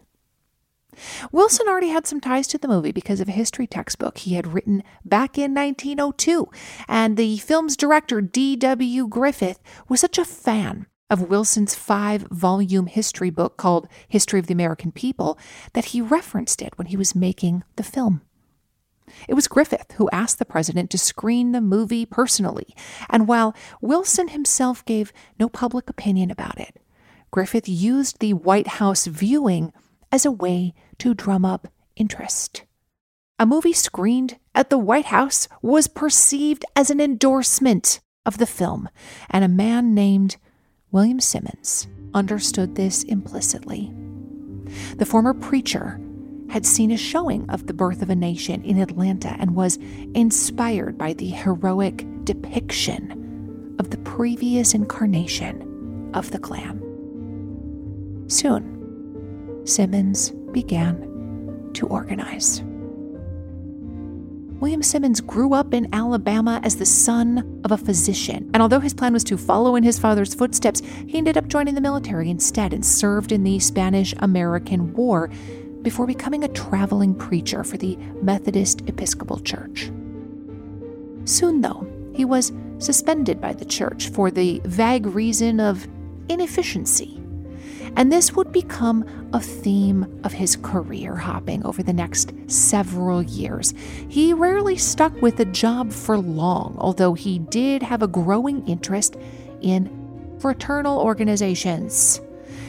Wilson 1.32 1.68
already 1.68 1.90
had 1.90 2.08
some 2.08 2.22
ties 2.22 2.48
to 2.48 2.58
the 2.58 2.68
movie 2.68 2.92
because 2.92 3.20
of 3.20 3.28
a 3.28 3.34
history 3.34 3.68
textbook 3.68 4.18
he 4.20 4.36
had 4.36 4.54
written 4.54 4.84
back 5.06 5.38
in 5.38 5.54
1902, 5.54 6.50
and 6.88 7.18
the 7.18 7.38
film's 7.38 7.78
director, 7.78 8.22
D.W. 8.22 9.08
Griffith, 9.08 9.60
was 9.88 10.00
such 10.00 10.18
a 10.18 10.26
fan 10.26 10.88
of 11.10 11.30
Wilson's 11.30 11.76
five 11.76 12.24
volume 12.24 12.88
history 12.88 13.30
book 13.30 13.58
called 13.58 13.88
History 14.08 14.40
of 14.40 14.48
the 14.48 14.54
American 14.54 14.92
People 14.92 15.38
that 15.74 15.86
he 15.86 16.02
referenced 16.02 16.62
it 16.62 16.78
when 16.78 16.88
he 16.88 16.98
was 16.98 17.16
making 17.16 17.64
the 17.76 17.84
film. 17.84 18.22
It 19.28 19.36
was 19.36 19.48
Griffith 19.48 19.94
who 19.94 20.10
asked 20.12 20.38
the 20.38 20.46
president 20.46 20.90
to 20.92 20.98
screen 20.98 21.54
the 21.54 21.62
movie 21.62 22.06
personally, 22.06 22.76
and 23.10 23.28
while 23.28 23.56
Wilson 23.82 24.30
himself 24.30 24.84
gave 24.84 25.14
no 25.40 25.48
public 25.48 25.90
opinion 25.90 26.30
about 26.30 26.60
it, 26.60 26.78
Griffith 27.32 27.70
used 27.70 28.20
the 28.20 28.34
White 28.34 28.68
House 28.68 29.06
viewing 29.06 29.72
as 30.12 30.26
a 30.26 30.32
way 30.32 30.74
to 31.00 31.14
drum 31.14 31.46
up 31.46 31.68
interest. 31.96 32.64
A 33.40 33.46
movie 33.46 33.74
screened 33.74 34.38
at 34.56 34.70
the 34.70 34.78
White 34.78 35.06
House 35.06 35.48
was 35.62 35.88
perceived 35.88 36.66
as 36.76 36.90
an 36.90 37.00
endorsement 37.00 38.00
of 38.26 38.40
the 38.40 38.48
film, 38.48 38.90
and 39.30 39.44
a 39.44 39.50
man 39.50 39.94
named 39.94 40.38
William 40.92 41.20
Simmons 41.20 41.88
understood 42.14 42.76
this 42.76 43.04
implicitly. 43.04 43.94
The 44.98 45.06
former 45.06 45.34
preacher 45.34 46.00
had 46.50 46.66
seen 46.66 46.92
a 46.92 46.98
showing 46.98 47.50
of 47.50 47.68
The 47.68 47.74
Birth 47.74 48.02
of 48.02 48.10
a 48.10 48.16
Nation 48.16 48.64
in 48.64 48.80
Atlanta 48.80 49.36
and 49.40 49.56
was 49.56 49.78
inspired 50.16 50.98
by 50.98 51.14
the 51.14 51.30
heroic 51.30 52.06
depiction 52.24 53.76
of 53.80 53.90
the 53.90 53.98
previous 54.00 54.74
incarnation 54.74 56.12
of 56.14 56.32
the 56.32 56.40
Klan. 56.40 56.82
Soon, 58.28 59.62
Simmons 59.66 60.32
began 60.58 61.70
to 61.72 61.86
organize. 61.86 62.64
William 64.60 64.82
Simmons 64.82 65.22
grew 65.22 65.54
up 65.54 65.72
in 65.72 65.88
Alabama 65.94 66.60
as 66.64 66.78
the 66.78 66.86
son 66.86 67.62
of 67.64 67.72
a 67.72 67.78
physician, 67.78 68.50
and 68.56 68.64
although 68.64 68.80
his 68.80 68.96
plan 68.96 69.14
was 69.14 69.24
to 69.26 69.38
follow 69.38 69.76
in 69.76 69.84
his 69.84 70.00
father's 70.00 70.34
footsteps, 70.34 70.82
he 71.06 71.20
ended 71.20 71.38
up 71.38 71.48
joining 71.48 71.76
the 71.76 71.82
military 71.82 72.32
instead 72.32 72.74
and 72.74 72.84
served 72.84 73.32
in 73.32 73.44
the 73.44 73.60
Spanish 73.60 74.16
American 74.18 74.94
War 74.94 75.30
before 75.84 76.08
becoming 76.08 76.44
a 76.44 76.48
traveling 76.48 77.14
preacher 77.14 77.64
for 77.64 77.78
the 77.78 77.96
Methodist 78.24 78.82
Episcopal 78.88 79.38
Church. 79.38 79.92
Soon, 81.26 81.62
though, 81.62 81.88
he 82.16 82.26
was 82.26 82.52
suspended 82.80 83.40
by 83.40 83.54
the 83.54 83.66
church 83.66 84.10
for 84.10 84.32
the 84.32 84.60
vague 84.66 85.06
reason 85.06 85.60
of 85.60 85.88
inefficiency 86.30 87.17
and 87.98 88.12
this 88.12 88.34
would 88.34 88.52
become 88.52 89.04
a 89.34 89.40
theme 89.42 90.22
of 90.24 90.32
his 90.32 90.56
career 90.56 91.16
hopping 91.16 91.66
over 91.66 91.82
the 91.82 91.92
next 91.92 92.32
several 92.46 93.24
years. 93.24 93.74
He 94.08 94.34
rarely 94.34 94.78
stuck 94.78 95.20
with 95.20 95.40
a 95.40 95.46
job 95.46 95.92
for 95.92 96.18
long, 96.18 96.76
although 96.78 97.16
he 97.16 97.40
did 97.40 97.82
have 97.82 98.04
a 98.04 98.08
growing 98.08 98.66
interest 98.68 99.18
in 99.62 99.90
fraternal 100.40 101.00
organizations. 101.00 102.22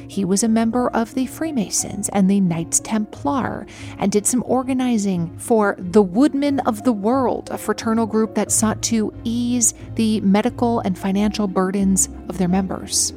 He 0.09 0.25
was 0.25 0.43
a 0.43 0.49
member 0.49 0.89
of 0.91 1.13
the 1.13 1.27
Freemasons 1.27 2.09
and 2.09 2.31
the 2.31 2.41
Knights 2.41 2.81
Templar 2.81 3.67
and 3.99 4.11
did 4.11 4.27
some 4.27 4.43
organizing 4.47 5.37
for 5.37 5.77
the 5.79 6.03
Woodmen 6.03 6.61
of 6.61 6.85
the 6.85 6.93
World, 6.93 7.51
a 7.51 7.59
fraternal 7.59 8.07
group 8.07 8.35
that 8.35 8.51
sought 8.51 8.81
to 8.85 9.13
ease 9.25 9.75
the 9.97 10.23
medical 10.23 10.81
and 10.81 10.99
financial 10.99 11.47
burdens 11.47 12.09
of 12.31 12.39
their 12.39 12.49
members. 12.49 13.13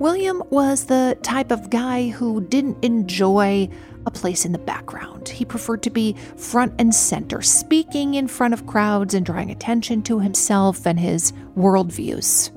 William 0.00 0.42
was 0.50 0.86
the 0.86 1.16
type 1.22 1.52
of 1.52 1.70
guy 1.70 2.08
who 2.08 2.40
didn't 2.40 2.84
enjoy 2.84 3.68
a 4.06 4.10
place 4.10 4.44
in 4.44 4.52
the 4.52 4.58
background. 4.58 5.28
He 5.28 5.44
preferred 5.44 5.82
to 5.84 5.90
be 5.90 6.14
front 6.36 6.74
and 6.78 6.94
center, 6.94 7.40
speaking 7.40 8.14
in 8.14 8.28
front 8.28 8.54
of 8.54 8.66
crowds 8.66 9.14
and 9.14 9.24
drawing 9.24 9.50
attention 9.50 10.02
to 10.02 10.18
himself 10.18 10.84
and 10.84 10.98
his 10.98 11.32
worldviews. 11.56 12.50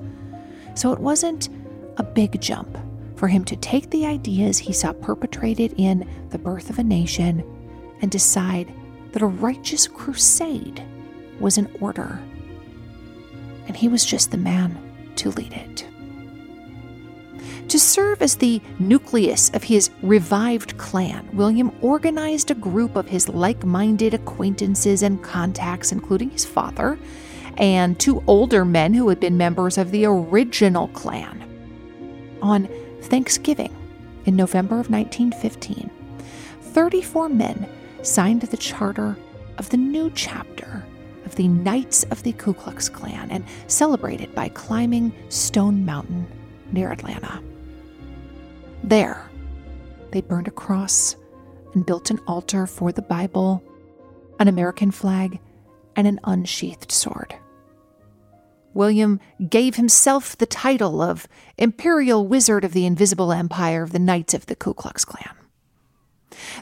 So 0.76 0.92
it 0.92 0.98
wasn't 0.98 1.48
a 1.96 2.02
big 2.02 2.40
jump 2.40 2.76
for 3.16 3.28
him 3.28 3.44
to 3.46 3.56
take 3.56 3.90
the 3.90 4.06
ideas 4.06 4.58
he 4.58 4.72
saw 4.72 4.92
perpetrated 4.92 5.74
in 5.76 6.08
The 6.30 6.38
Birth 6.38 6.70
of 6.70 6.78
a 6.78 6.84
Nation 6.84 7.44
and 8.00 8.10
decide 8.10 8.72
that 9.12 9.22
a 9.22 9.26
righteous 9.26 9.88
crusade 9.88 10.84
was 11.40 11.56
in 11.56 11.68
order. 11.80 12.20
And 13.66 13.76
he 13.76 13.88
was 13.88 14.04
just 14.04 14.30
the 14.30 14.36
man 14.36 14.76
to 15.16 15.30
lead 15.30 15.52
it. 15.52 15.86
To 17.68 17.78
serve 17.78 18.22
as 18.22 18.36
the 18.36 18.62
nucleus 18.78 19.50
of 19.50 19.64
his 19.64 19.90
revived 20.02 20.78
Klan, 20.78 21.28
William 21.34 21.70
organized 21.82 22.50
a 22.50 22.54
group 22.54 22.96
of 22.96 23.08
his 23.08 23.28
like 23.28 23.62
minded 23.62 24.14
acquaintances 24.14 25.02
and 25.02 25.22
contacts, 25.22 25.92
including 25.92 26.30
his 26.30 26.46
father 26.46 26.98
and 27.58 27.98
two 28.00 28.22
older 28.26 28.64
men 28.64 28.94
who 28.94 29.10
had 29.10 29.20
been 29.20 29.36
members 29.36 29.76
of 29.76 29.90
the 29.90 30.06
original 30.06 30.88
Klan. 30.88 31.44
On 32.40 32.66
Thanksgiving 33.02 33.76
in 34.24 34.34
November 34.34 34.80
of 34.80 34.88
1915, 34.88 35.90
34 36.62 37.28
men 37.28 37.68
signed 38.00 38.40
the 38.40 38.56
charter 38.56 39.14
of 39.58 39.68
the 39.68 39.76
new 39.76 40.10
chapter 40.14 40.86
of 41.26 41.34
the 41.34 41.48
Knights 41.48 42.04
of 42.04 42.22
the 42.22 42.32
Ku 42.32 42.54
Klux 42.54 42.88
Klan 42.88 43.30
and 43.30 43.44
celebrated 43.66 44.34
by 44.34 44.48
climbing 44.48 45.12
Stone 45.28 45.84
Mountain 45.84 46.26
near 46.72 46.90
Atlanta. 46.90 47.42
There, 48.82 49.28
they 50.10 50.20
burned 50.20 50.48
a 50.48 50.52
cross 50.52 51.16
and 51.74 51.84
built 51.84 52.10
an 52.10 52.20
altar 52.26 52.66
for 52.66 52.92
the 52.92 53.02
Bible, 53.02 53.62
an 54.38 54.48
American 54.48 54.90
flag, 54.90 55.38
and 55.96 56.06
an 56.06 56.20
unsheathed 56.24 56.92
sword. 56.92 57.34
William 58.74 59.18
gave 59.48 59.74
himself 59.74 60.36
the 60.36 60.46
title 60.46 61.02
of 61.02 61.26
Imperial 61.56 62.26
Wizard 62.26 62.64
of 62.64 62.72
the 62.72 62.86
Invisible 62.86 63.32
Empire 63.32 63.82
of 63.82 63.92
the 63.92 63.98
Knights 63.98 64.34
of 64.34 64.46
the 64.46 64.54
Ku 64.54 64.72
Klux 64.74 65.04
Klan. 65.04 65.34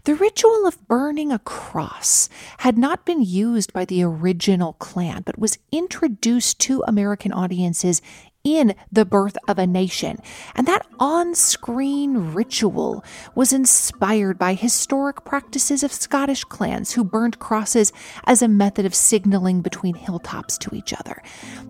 The 0.05 0.15
ritual 0.15 0.67
of 0.67 0.87
burning 0.89 1.33
a 1.33 1.39
cross 1.41 2.29
had 2.59 2.79
not 2.79 3.05
been 3.05 3.23
used 3.23 3.73
by 3.73 3.85
the 3.85 4.03
original 4.03 4.75
Klan, 4.75 5.23
but 5.27 5.39
was 5.39 5.59
introduced 5.71 6.59
to 6.61 6.85
American 6.87 7.33
audiences 7.33 8.01
in 8.47 8.77
the 8.93 9.05
birth 9.05 9.37
of 9.49 9.59
a 9.59 9.67
nation. 9.67 10.19
And 10.55 10.69
that 10.69 10.87
on 11.01 11.35
screen 11.35 12.33
ritual 12.33 13.05
was 13.35 13.53
inspired 13.53 14.39
by 14.39 14.55
historic 14.55 15.25
practices 15.25 15.83
of 15.83 15.93
Scottish 15.93 16.45
clans 16.45 16.93
who 16.93 17.03
burned 17.03 17.41
crosses 17.41 17.93
as 18.25 18.43
a 18.43 18.49
method 18.49 18.87
of 18.87 18.95
signaling 18.95 19.63
between 19.63 19.97
hilltops 19.97 20.57
to 20.59 20.75
each 20.77 20.93
other. 20.93 21.21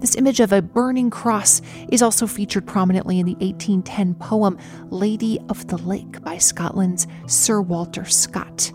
This 0.01 0.17
image 0.17 0.39
of 0.39 0.53
a 0.53 0.61
burning 0.61 1.09
cross 1.09 1.63
is 1.89 2.03
also 2.03 2.27
featured 2.27 2.67
prominently 2.67 3.19
in 3.19 3.25
the 3.25 3.37
1810 3.37 4.15
poem 4.17 4.59
Lady 4.91 5.41
of 5.49 5.67
the 5.69 5.79
Lake 5.79 6.23
by 6.23 6.37
Scotland's 6.37 7.07
Sir 7.27 7.63
Walter 7.63 8.05
Scott, 8.05 8.71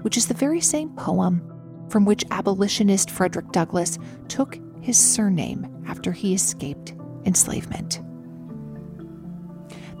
which 0.00 0.16
is 0.16 0.26
the 0.26 0.32
very 0.32 0.62
same 0.62 0.88
poem 0.96 1.46
from 1.90 2.06
which 2.06 2.24
abolitionist 2.30 3.10
Frederick 3.10 3.52
Douglass 3.52 3.98
took 4.28 4.58
his 4.80 4.96
surname 4.96 5.84
after 5.86 6.12
he 6.12 6.32
escaped 6.32 6.94
enslavement. 7.24 8.00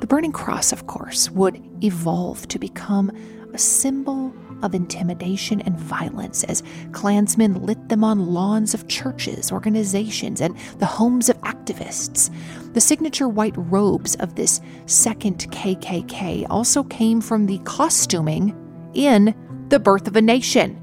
The 0.00 0.06
Burning 0.06 0.32
Cross, 0.32 0.72
of 0.72 0.86
course, 0.88 1.30
would 1.30 1.62
evolve 1.84 2.48
to 2.48 2.58
become 2.58 3.12
a 3.54 3.58
symbol 3.58 4.34
of 4.62 4.74
intimidation 4.74 5.60
and 5.60 5.78
violence 5.78 6.44
as 6.44 6.62
Klansmen 6.92 7.64
lit 7.64 7.88
them 7.88 8.02
on 8.02 8.26
lawns 8.26 8.74
of 8.74 8.88
churches, 8.88 9.52
organizations, 9.52 10.40
and 10.40 10.56
the 10.78 10.86
homes 10.86 11.28
of 11.28 11.40
activists. 11.42 12.30
The 12.72 12.80
signature 12.80 13.28
white 13.28 13.54
robes 13.56 14.14
of 14.16 14.34
this 14.34 14.60
second 14.86 15.50
KKK 15.50 16.46
also 16.48 16.82
came 16.84 17.20
from 17.20 17.46
the 17.46 17.58
costuming 17.58 18.56
in 18.94 19.34
The 19.68 19.78
Birth 19.78 20.08
of 20.08 20.16
a 20.16 20.22
Nation. 20.22 20.78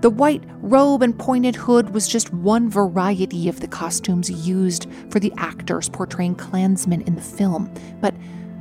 The 0.00 0.10
white 0.10 0.44
robe 0.60 1.02
and 1.02 1.18
pointed 1.18 1.56
hood 1.56 1.90
was 1.90 2.06
just 2.06 2.32
one 2.32 2.68
variety 2.68 3.48
of 3.48 3.60
the 3.60 3.68
costumes 3.68 4.30
used 4.30 4.86
for 5.10 5.18
the 5.18 5.32
actors 5.36 5.88
portraying 5.88 6.34
Klansmen 6.34 7.00
in 7.02 7.14
the 7.14 7.22
film, 7.22 7.72
but 8.00 8.14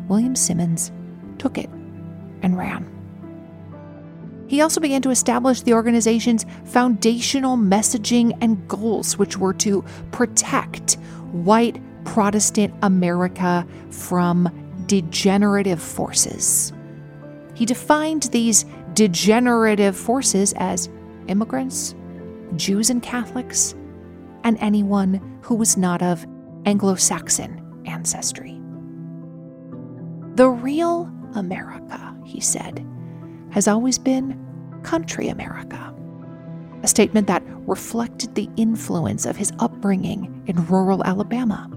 William 0.07 0.35
Simmons 0.35 0.91
took 1.37 1.57
it 1.57 1.69
and 2.41 2.57
ran. 2.57 2.89
He 4.47 4.61
also 4.61 4.79
began 4.79 5.01
to 5.01 5.09
establish 5.09 5.61
the 5.61 5.73
organization's 5.73 6.45
foundational 6.65 7.57
messaging 7.57 8.37
and 8.41 8.65
goals, 8.67 9.17
which 9.17 9.37
were 9.37 9.53
to 9.55 9.83
protect 10.11 10.93
white 11.31 11.81
Protestant 12.05 12.73
America 12.83 13.67
from 13.89 14.83
degenerative 14.85 15.81
forces. 15.81 16.71
He 17.55 17.65
defined 17.65 18.23
these 18.23 18.65
degenerative 18.93 19.97
forces 19.97 20.53
as 20.57 20.89
immigrants, 21.27 21.95
Jews 22.55 22.89
and 22.89 23.01
Catholics, 23.01 23.75
and 24.43 24.57
anyone 24.59 25.39
who 25.41 25.55
was 25.55 25.77
not 25.77 26.01
of 26.01 26.25
Anglo 26.65 26.95
Saxon 26.95 27.61
ancestry. 27.85 28.59
The 30.35 30.49
real 30.49 31.11
America, 31.35 32.15
he 32.25 32.39
said, 32.39 32.85
has 33.51 33.67
always 33.67 33.97
been 33.97 34.39
country 34.83 35.29
America. 35.29 35.93
A 36.83 36.87
statement 36.87 37.27
that 37.27 37.43
reflected 37.67 38.35
the 38.35 38.49
influence 38.57 39.25
of 39.25 39.37
his 39.37 39.51
upbringing 39.59 40.43
in 40.45 40.65
rural 40.67 41.03
Alabama. 41.03 41.69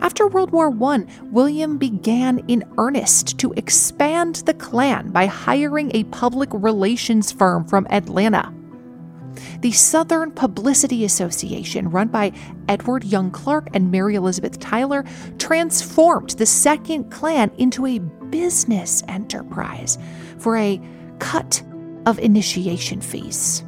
After 0.00 0.28
World 0.28 0.50
War 0.50 0.68
I, 0.92 1.06
William 1.30 1.78
began 1.78 2.40
in 2.48 2.64
earnest 2.78 3.38
to 3.38 3.52
expand 3.52 4.36
the 4.46 4.54
Klan 4.54 5.10
by 5.10 5.26
hiring 5.26 5.90
a 5.94 6.04
public 6.04 6.50
relations 6.52 7.32
firm 7.32 7.64
from 7.64 7.86
Atlanta. 7.90 8.52
The 9.60 9.72
Southern 9.72 10.30
Publicity 10.30 11.04
Association, 11.04 11.90
run 11.90 12.08
by 12.08 12.32
Edward 12.68 13.04
Young 13.04 13.30
Clarke 13.30 13.68
and 13.74 13.90
Mary 13.90 14.14
Elizabeth 14.14 14.60
Tyler, 14.60 15.04
transformed 15.38 16.30
the 16.30 16.46
Second 16.46 17.10
Klan 17.10 17.50
into 17.58 17.86
a 17.86 17.98
business 17.98 19.02
enterprise 19.08 19.98
for 20.38 20.56
a 20.56 20.80
cut 21.18 21.62
of 22.06 22.18
initiation 22.18 23.00
fees. 23.00 23.64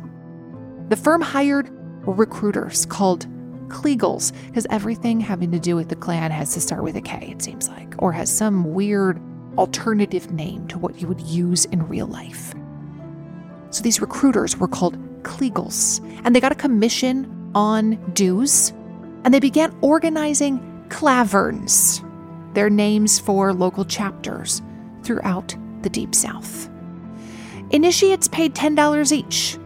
The 0.88 0.96
firm 0.96 1.20
hired 1.20 1.70
recruiters 2.06 2.86
called 2.86 3.26
Kleagles, 3.68 4.32
because 4.46 4.66
everything 4.70 5.20
having 5.20 5.50
to 5.52 5.58
do 5.58 5.76
with 5.76 5.88
the 5.88 5.96
Klan 5.96 6.30
has 6.30 6.54
to 6.54 6.60
start 6.60 6.82
with 6.82 6.96
a 6.96 7.00
K, 7.00 7.28
it 7.30 7.42
seems 7.42 7.68
like, 7.68 7.94
or 7.98 8.12
has 8.12 8.30
some 8.34 8.74
weird 8.74 9.20
alternative 9.58 10.30
name 10.32 10.66
to 10.68 10.78
what 10.78 11.00
you 11.00 11.08
would 11.08 11.20
use 11.20 11.64
in 11.66 11.86
real 11.88 12.06
life. 12.06 12.54
So 13.70 13.82
these 13.82 14.00
recruiters 14.00 14.56
were 14.56 14.68
called 14.68 14.96
Kleagles, 15.22 16.00
and 16.24 16.34
they 16.34 16.40
got 16.40 16.52
a 16.52 16.56
commission 16.56 17.50
on 17.54 17.96
dues, 18.12 18.72
and 19.24 19.32
they 19.32 19.40
began 19.40 19.76
organizing 19.80 20.60
klaverns, 20.88 22.02
their 22.54 22.70
names 22.70 23.18
for 23.18 23.52
local 23.52 23.84
chapters 23.84 24.62
throughout 25.02 25.56
the 25.82 25.90
Deep 25.90 26.14
South. 26.14 26.70
Initiates 27.70 28.28
paid 28.28 28.54
$10 28.54 29.12
each, 29.12 29.58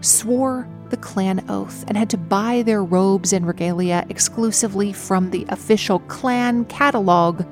swore 0.00 0.68
the 0.90 0.96
Klan 0.96 1.44
oath, 1.48 1.84
and 1.88 1.96
had 1.96 2.10
to 2.10 2.18
buy 2.18 2.62
their 2.62 2.82
robes 2.82 3.32
and 3.32 3.46
regalia 3.46 4.06
exclusively 4.08 4.92
from 4.92 5.30
the 5.30 5.46
official 5.48 6.00
Klan 6.00 6.64
catalog 6.66 7.44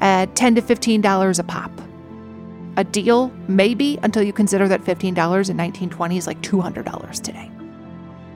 at 0.00 0.34
10 0.34 0.56
to 0.56 0.62
$15 0.62 1.38
a 1.38 1.42
pop. 1.42 1.70
A 2.76 2.84
deal, 2.84 3.30
maybe, 3.48 3.98
until 4.02 4.22
you 4.22 4.32
consider 4.32 4.66
that 4.68 4.82
$15 4.82 5.06
in 5.06 5.16
1920 5.16 6.16
is 6.16 6.26
like 6.26 6.40
$200 6.40 7.20
today. 7.22 7.50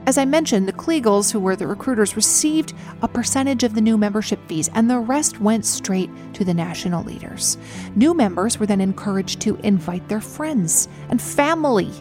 As 0.07 0.17
I 0.17 0.23
mentioned, 0.23 0.69
the 0.69 0.73
Kleagles, 0.73 1.33
who 1.33 1.39
were 1.41 1.57
the 1.57 1.67
recruiters, 1.67 2.15
received 2.15 2.73
a 3.01 3.09
percentage 3.09 3.63
of 3.63 3.75
the 3.75 3.81
new 3.81 3.97
membership 3.97 4.39
fees, 4.47 4.69
and 4.73 4.89
the 4.89 4.99
rest 4.99 5.41
went 5.41 5.65
straight 5.65 6.09
to 6.33 6.45
the 6.45 6.53
national 6.53 7.03
leaders. 7.03 7.57
New 7.93 8.13
members 8.13 8.57
were 8.57 8.65
then 8.65 8.79
encouraged 8.79 9.41
to 9.41 9.57
invite 9.63 10.07
their 10.07 10.21
friends 10.21 10.87
and 11.09 11.21
family. 11.21 11.91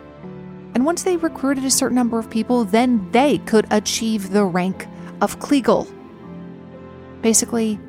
And 0.76 0.84
once 0.84 1.04
they 1.04 1.16
recruited 1.16 1.64
a 1.64 1.70
certain 1.70 1.94
number 1.94 2.18
of 2.18 2.28
people, 2.28 2.66
then 2.66 3.10
they 3.10 3.38
could 3.38 3.66
achieve 3.70 4.28
the 4.28 4.44
rank 4.44 4.86
of 5.22 5.38
Kleagle. 5.38 5.90
Basically, 7.22 7.80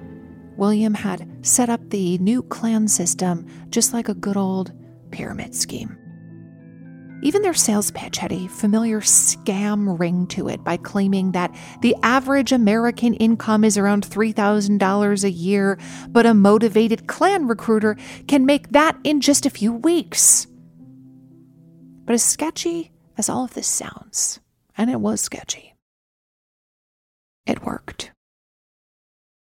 William 0.56 0.93
had 0.93 1.28
set 1.45 1.69
up 1.69 1.82
the 1.89 2.17
new 2.19 2.43
Klan 2.43 2.88
system 2.88 3.45
just 3.71 3.91
like 3.91 4.08
a 4.08 4.13
good 4.13 4.38
old 4.38 4.71
pyramid 5.12 5.54
scheme. 5.54 5.97
Even 7.21 7.41
their 7.41 7.54
sales 7.54 7.91
pitch 7.91 8.19
had 8.19 8.32
a 8.32 8.47
familiar 8.47 9.02
scam 9.02 10.00
ring 10.00 10.26
to 10.28 10.47
it 10.47 10.63
by 10.63 10.78
claiming 10.78 11.34
that 11.34 11.54
the 11.82 11.93
average 12.04 12.54
American 12.54 13.15
income 13.15 13.65
is 13.65 13.78
around 13.78 14.08
$3,000 14.08 15.23
a 15.26 15.30
year, 15.30 15.78
but 16.08 16.26
a 16.26 16.34
motivated 16.34 17.06
Klan 17.08 17.50
recruiter 17.50 17.97
can 18.30 18.45
make 18.45 18.69
that 18.69 18.97
in 19.04 19.19
just 19.19 19.45
a 19.45 19.50
few 19.50 19.73
weeks. 19.73 20.47
But 22.07 22.13
as 22.13 22.23
sketchy 22.23 22.93
as 23.17 23.27
all 23.27 23.43
of 23.43 23.53
this 23.53 23.67
sounds, 23.67 24.39
and 24.77 24.89
it 24.89 25.01
was 25.01 25.19
sketchy, 25.19 25.75
it 27.45 27.65
worked. 27.65 28.11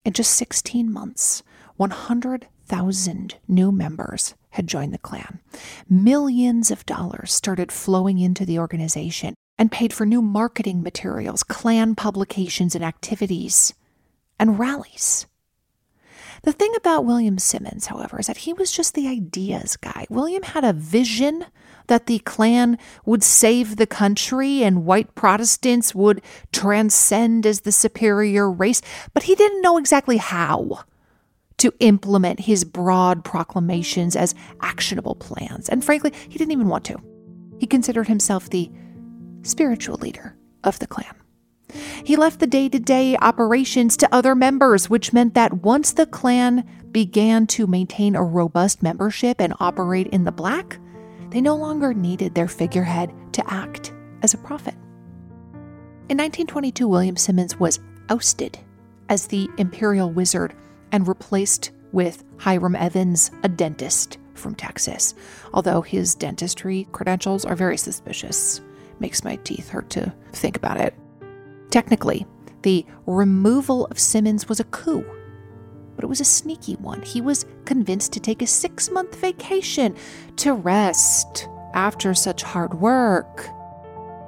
In 0.07 0.15
just 0.15 0.33
16 0.33 0.91
months, 0.91 1.43
100,000 1.77 3.35
new 3.47 3.71
members 3.71 4.35
had 4.51 4.67
joined 4.67 4.95
the 4.95 4.99
Klan. 4.99 5.41
Millions 5.87 6.71
of 6.71 6.87
dollars 6.87 7.31
started 7.31 7.71
flowing 7.71 8.19
into 8.19 8.47
the 8.47 8.59
organization 8.59 9.35
and 9.59 9.71
paid 9.71 9.93
for 9.93 10.07
new 10.07 10.23
marketing 10.23 10.83
materials, 10.83 11.43
Klan 11.43 11.95
publications 11.95 12.75
and 12.75 12.83
activities, 12.83 13.75
and 14.39 14.59
rallies. 14.59 15.27
The 16.43 16.53
thing 16.53 16.73
about 16.75 17.05
William 17.05 17.39
Simmons, 17.39 17.87
however, 17.87 18.19
is 18.19 18.29
that 18.29 18.39
he 18.39 18.55
was 18.55 18.73
just 18.73 18.95
the 18.95 19.09
ideas 19.09 19.77
guy. 19.77 20.07
William 20.09 20.43
had 20.43 20.65
a 20.65 20.73
vision 20.73 21.45
that 21.87 22.07
the 22.07 22.19
Klan 22.21 22.79
would 23.05 23.23
save 23.23 23.77
the 23.77 23.87
country 23.87 24.63
and 24.63 24.85
white 24.85 25.15
Protestants 25.15 25.95
would 25.95 26.23
transcend 26.53 27.47
as 27.47 27.61
the 27.61 27.73
superior 27.73 28.51
race, 28.51 28.83
but 29.15 29.25
he 29.25 29.35
didn't 29.35 29.63
know 29.63 29.79
exactly 29.79 30.17
how 30.17 30.85
to 31.59 31.73
implement 31.81 32.41
his 32.41 32.65
broad 32.65 33.25
proclamations 33.25 34.15
as 34.15 34.35
actionable 34.61 35.15
plans. 35.15 35.69
And 35.69 35.85
frankly, 35.85 36.13
he 36.29 36.39
didn't 36.39 36.53
even 36.53 36.69
want 36.69 36.85
to. 36.87 37.01
He 37.59 37.67
considered 37.67 38.09
himself 38.09 38.51
the 38.51 38.71
spiritual 39.43 39.97
leader 39.97 40.37
of 40.65 40.79
the 40.79 40.87
Klan. 40.87 41.15
He 42.05 42.17
left 42.17 42.41
the 42.41 42.47
day 42.47 42.69
to 42.69 42.79
day 42.79 43.17
operations 43.21 43.97
to 43.97 44.15
other 44.15 44.35
members, 44.35 44.89
which 44.89 45.13
meant 45.13 45.35
that 45.35 45.63
once 45.65 45.93
the 45.93 46.07
Klan 46.07 46.65
began 46.93 47.47
to 47.49 47.67
maintain 47.67 48.15
a 48.15 48.23
robust 48.23 48.83
membership 48.83 49.41
and 49.41 49.55
operate 49.59 50.07
in 50.09 50.25
the 50.25 50.33
black, 50.33 50.79
they 51.31 51.41
no 51.41 51.57
longer 51.57 51.95
needed 51.95 52.35
their 52.35 52.49
figurehead 52.49 53.13
to 53.33 53.53
act 53.53 53.93
as 54.23 54.35
a 54.35 54.39
prophet. 54.39 54.75
In 56.09 56.19
1922, 56.19 56.87
William 56.87 57.17
Simmons 57.17 57.59
was 57.59 57.81
ousted 58.09 58.59
as 59.09 59.27
the 59.27 59.49
imperial 59.59 60.11
wizard 60.11 60.55
and 60.93 61.07
replaced 61.09 61.73
with 61.93 62.25
Hiram 62.39 62.77
Evans, 62.77 63.31
a 63.43 63.49
dentist 63.49 64.19
from 64.35 64.55
Texas. 64.55 65.15
Although 65.53 65.83
his 65.83 66.15
dentistry 66.15 66.87
credentials 66.93 67.45
are 67.45 67.57
very 67.57 67.77
suspicious, 67.77 68.61
makes 69.01 69.25
my 69.25 69.37
teeth 69.37 69.69
hurt 69.69 69.91
to 69.91 70.13
think 70.33 70.57
about 70.57 70.81
it. 70.81 70.95
Technically, 71.71 72.27
the 72.63 72.87
removal 73.07 73.87
of 73.87 73.99
Simmons 73.99 74.49
was 74.49 74.61
a 74.61 74.65
coup, 74.65 75.05
but 75.97 76.05
it 76.05 76.09
was 76.09 76.21
a 76.21 76.25
sneaky 76.25 76.75
one. 76.77 77.03
He 77.03 77.21
was 77.21 77.45
convinced 77.65 78.13
to 78.13 78.21
take 78.21 78.43
a 78.43 78.47
six 78.47 78.91
month 78.91 79.17
vacation 79.17 79.97
to 80.37 80.53
rest 80.53 81.49
after 81.75 82.15
such 82.15 82.43
hard 82.43 82.75
work. 82.75 83.49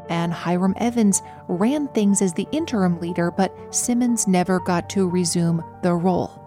And 0.09 0.33
Hiram 0.33 0.75
Evans 0.79 1.23
ran 1.49 1.89
things 1.89 2.23
as 2.23 2.33
the 2.33 2.49
interim 2.51 2.99
leader, 2.99 3.31
but 3.31 3.55
Simmons 3.75 4.27
never 4.27 4.59
got 4.59 4.89
to 4.91 5.09
resume 5.09 5.63
the 5.83 5.95
role. 5.95 6.45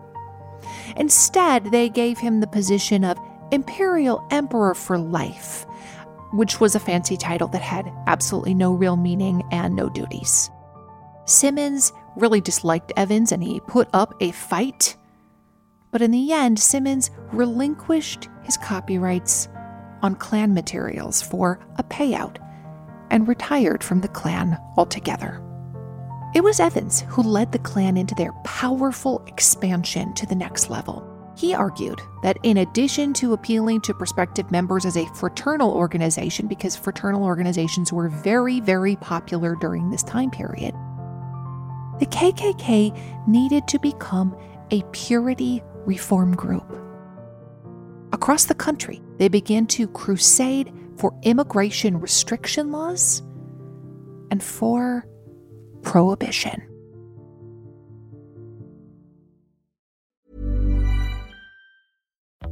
Instead, 0.98 1.66
they 1.66 1.90
gave 1.90 2.18
him 2.18 2.40
the 2.40 2.48
position 2.48 3.04
of 3.04 3.20
Imperial 3.52 4.26
Emperor 4.32 4.74
for 4.74 4.98
life, 4.98 5.66
which 6.34 6.60
was 6.60 6.76
a 6.76 6.80
fancy 6.80 7.18
title 7.18 7.48
that 7.50 7.62
had 7.62 7.92
absolutely 8.08 8.54
no 8.54 8.74
real 8.74 8.96
meaning 8.96 9.44
and 9.52 9.76
no 9.76 9.90
duties. 9.90 10.50
Simmons 11.26 11.94
really 12.16 12.42
disliked 12.42 12.92
Evans 12.98 13.32
and 13.32 13.44
he 13.44 13.60
put 13.62 13.88
up 13.94 14.14
a 14.20 14.32
fight. 14.32 14.98
But 15.92 16.02
in 16.02 16.12
the 16.12 16.32
end, 16.32 16.58
Simmons 16.58 17.12
relinquished 17.32 18.30
his 18.44 18.58
copyrights 18.58 19.50
on 20.02 20.16
Klan 20.16 20.54
materials 20.54 21.22
for 21.22 21.60
a 21.78 21.84
payout 21.84 22.38
and 23.10 23.28
retired 23.28 23.84
from 23.84 24.02
the 24.02 24.08
Klan 24.08 24.58
altogether. 24.78 25.42
It 26.34 26.44
was 26.44 26.62
Evans 26.62 27.02
who 27.10 27.22
led 27.22 27.52
the 27.52 27.60
Klan 27.60 27.98
into 27.98 28.16
their 28.16 28.32
powerful 28.46 29.24
expansion 29.28 30.14
to 30.14 30.26
the 30.26 30.36
next 30.36 30.70
level. 30.70 31.08
He 31.36 31.54
argued 31.54 32.00
that 32.24 32.38
in 32.44 32.58
addition 32.58 33.14
to 33.16 33.34
appealing 33.34 33.82
to 33.82 33.94
prospective 33.94 34.50
members 34.50 34.86
as 34.86 34.96
a 34.96 35.14
fraternal 35.16 35.74
organization, 35.74 36.48
because 36.48 36.76
fraternal 36.76 37.24
organizations 37.24 37.92
were 37.92 38.08
very, 38.10 38.60
very 38.62 38.96
popular 38.98 39.56
during 39.56 39.90
this 39.90 40.04
time 40.04 40.32
period, 40.32 40.74
the 42.00 42.06
KKK 42.06 43.28
needed 43.28 43.68
to 43.68 43.80
become 43.80 44.36
a 44.72 44.84
purity 44.94 45.62
reform 45.86 46.36
group. 46.36 46.78
Across 48.14 48.46
the 48.46 48.56
country, 48.56 49.02
they 49.18 49.28
began 49.28 49.66
to 49.68 49.88
crusade 49.88 50.72
for 50.98 51.14
immigration 51.24 52.00
restriction 52.00 52.72
laws 52.72 53.22
and 54.30 54.44
for 54.44 55.08
prohibition. 55.82 56.62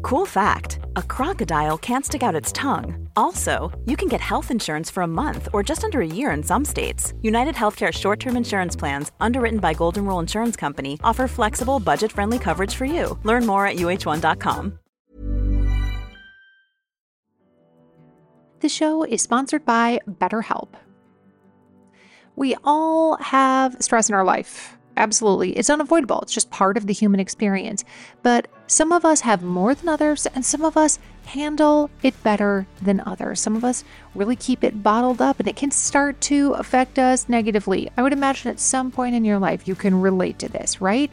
Cool 0.02 0.26
fact 0.26 0.79
a 1.00 1.04
crocodile 1.04 1.78
can't 1.78 2.06
stick 2.06 2.22
out 2.22 2.36
its 2.36 2.52
tongue. 2.52 3.08
Also, 3.16 3.72
you 3.86 3.96
can 3.96 4.10
get 4.10 4.22
health 4.22 4.52
insurance 4.52 4.90
for 4.90 5.04
a 5.04 5.08
month 5.08 5.48
or 5.54 5.64
just 5.64 5.84
under 5.84 6.02
a 6.02 6.16
year 6.20 6.32
in 6.32 6.44
some 6.44 6.66
states. 6.66 7.14
United 7.22 7.56
Healthcare 7.56 7.92
short 7.92 8.20
term 8.20 8.38
insurance 8.38 8.76
plans, 8.76 9.12
underwritten 9.20 9.60
by 9.60 9.74
Golden 9.74 10.06
Rule 10.06 10.20
Insurance 10.20 10.56
Company, 10.56 11.00
offer 11.04 11.28
flexible, 11.28 11.80
budget 11.80 12.12
friendly 12.12 12.38
coverage 12.38 12.76
for 12.76 12.86
you. 12.86 13.18
Learn 13.24 13.46
more 13.46 13.66
at 13.66 13.78
uh1.com. 13.78 14.80
The 18.60 18.70
show 18.70 19.04
is 19.04 19.22
sponsored 19.22 19.64
by 19.64 20.00
BetterHelp. 20.10 20.74
We 22.36 22.56
all 22.66 23.16
have 23.18 23.78
stress 23.80 24.10
in 24.10 24.16
our 24.16 24.26
life. 24.26 24.79
Absolutely. 25.00 25.58
It's 25.58 25.70
unavoidable. 25.70 26.20
It's 26.22 26.34
just 26.34 26.52
part 26.52 26.76
of 26.76 26.86
the 26.86 26.94
human 26.94 27.22
experience. 27.22 27.86
But 28.22 28.50
some 28.68 28.92
of 28.92 29.06
us 29.06 29.22
have 29.22 29.42
more 29.42 29.74
than 29.74 29.88
others, 29.88 30.28
and 30.28 30.46
some 30.46 30.66
of 30.66 30.76
us 30.76 31.00
handle 31.26 31.90
it 32.04 32.22
better 32.22 32.68
than 32.82 33.02
others. 33.06 33.40
Some 33.40 33.56
of 33.56 33.64
us 33.64 33.86
really 34.14 34.36
keep 34.36 34.62
it 34.62 34.84
bottled 34.84 35.22
up, 35.22 35.40
and 35.40 35.48
it 35.48 35.56
can 35.56 35.72
start 35.72 36.20
to 36.22 36.52
affect 36.54 37.00
us 37.00 37.30
negatively. 37.30 37.90
I 37.96 38.02
would 38.02 38.12
imagine 38.12 38.52
at 38.52 38.60
some 38.60 38.92
point 38.92 39.16
in 39.16 39.24
your 39.24 39.40
life 39.40 39.70
you 39.70 39.74
can 39.74 40.02
relate 40.02 40.38
to 40.40 40.50
this, 40.50 40.82
right? 40.82 41.10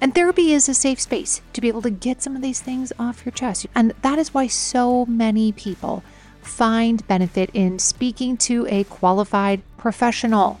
And 0.00 0.14
therapy 0.14 0.52
is 0.52 0.68
a 0.68 0.74
safe 0.74 1.00
space 1.00 1.42
to 1.52 1.60
be 1.60 1.68
able 1.68 1.82
to 1.82 1.90
get 1.90 2.22
some 2.22 2.36
of 2.36 2.42
these 2.42 2.60
things 2.60 2.92
off 2.96 3.24
your 3.24 3.32
chest. 3.32 3.66
And 3.74 3.92
that 4.02 4.20
is 4.20 4.32
why 4.32 4.46
so 4.46 5.04
many 5.06 5.50
people 5.50 6.04
find 6.42 7.04
benefit 7.08 7.50
in 7.54 7.80
speaking 7.80 8.36
to 8.36 8.66
a 8.68 8.84
qualified 8.84 9.62
professional. 9.78 10.60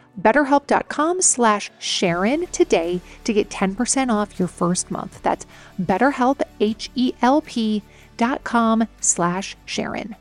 betterhelp.com 0.19 1.21
slash 1.21 1.71
Sharon 1.79 2.47
today 2.47 3.01
to 3.23 3.33
get 3.33 3.49
10% 3.49 4.11
off 4.11 4.39
your 4.39 4.47
first 4.47 4.91
month. 4.91 5.21
That's 5.21 5.45
betterhelp, 5.81 6.41
H-E-L-P 6.59 7.83
dot 8.17 8.43
com 8.43 8.87
slash 8.99 9.55
Sharon. 9.65 10.15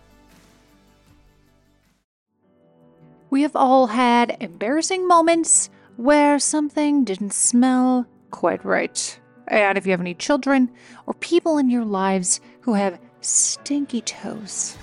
We 3.30 3.42
have 3.42 3.54
all 3.54 3.88
had 3.88 4.36
embarrassing 4.40 5.06
moments 5.06 5.70
where 5.96 6.38
something 6.38 7.04
didn't 7.04 7.32
smell 7.32 8.06
quite 8.30 8.64
right. 8.64 9.20
And 9.46 9.76
if 9.76 9.86
you 9.86 9.92
have 9.92 10.00
any 10.00 10.14
children 10.14 10.70
or 11.06 11.14
people 11.14 11.58
in 11.58 11.70
your 11.70 11.84
lives 11.84 12.40
who 12.62 12.74
have 12.74 12.98
stinky 13.20 14.00
toes, 14.00 14.76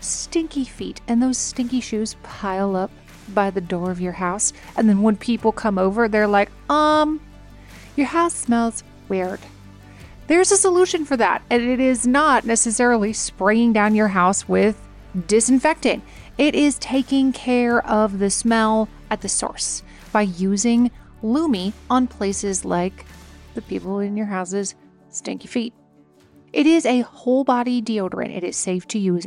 stinky 0.00 0.64
feet, 0.64 1.00
and 1.08 1.22
those 1.22 1.38
stinky 1.38 1.80
shoes 1.80 2.16
pile 2.22 2.76
up 2.76 2.90
by 3.34 3.50
the 3.50 3.60
door 3.60 3.90
of 3.90 4.00
your 4.00 4.12
house, 4.12 4.52
and 4.76 4.88
then 4.88 5.02
when 5.02 5.16
people 5.16 5.52
come 5.52 5.78
over, 5.78 6.08
they're 6.08 6.26
like, 6.26 6.50
um, 6.70 7.20
your 7.96 8.06
house 8.06 8.34
smells 8.34 8.82
weird. 9.08 9.40
There's 10.26 10.52
a 10.52 10.56
solution 10.56 11.04
for 11.04 11.16
that, 11.16 11.42
and 11.50 11.62
it 11.62 11.80
is 11.80 12.06
not 12.06 12.44
necessarily 12.44 13.12
spraying 13.12 13.72
down 13.72 13.94
your 13.94 14.08
house 14.08 14.48
with 14.48 14.80
disinfectant. 15.26 16.04
It 16.38 16.54
is 16.54 16.78
taking 16.78 17.32
care 17.32 17.84
of 17.86 18.18
the 18.18 18.30
smell 18.30 18.88
at 19.10 19.20
the 19.20 19.28
source 19.28 19.82
by 20.12 20.22
using 20.22 20.90
Lume 21.22 21.72
on 21.90 22.06
places 22.06 22.64
like 22.64 23.04
the 23.54 23.62
people 23.62 23.98
in 23.98 24.16
your 24.16 24.26
house's 24.26 24.74
stinky 25.08 25.48
feet. 25.48 25.74
It 26.52 26.66
is 26.66 26.86
a 26.86 27.00
whole 27.00 27.44
body 27.44 27.82
deodorant. 27.82 28.36
It 28.36 28.44
is 28.44 28.56
safe 28.56 28.86
to 28.88 28.98
use 28.98 29.26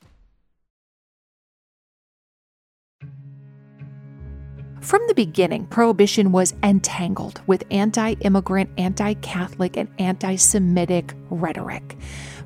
From 4.81 5.01
the 5.07 5.13
beginning, 5.13 5.67
prohibition 5.67 6.31
was 6.31 6.55
entangled 6.63 7.41
with 7.45 7.63
anti 7.69 8.13
immigrant, 8.21 8.71
anti 8.79 9.13
Catholic, 9.15 9.77
and 9.77 9.87
anti 9.99 10.35
Semitic 10.35 11.13
rhetoric. 11.29 11.95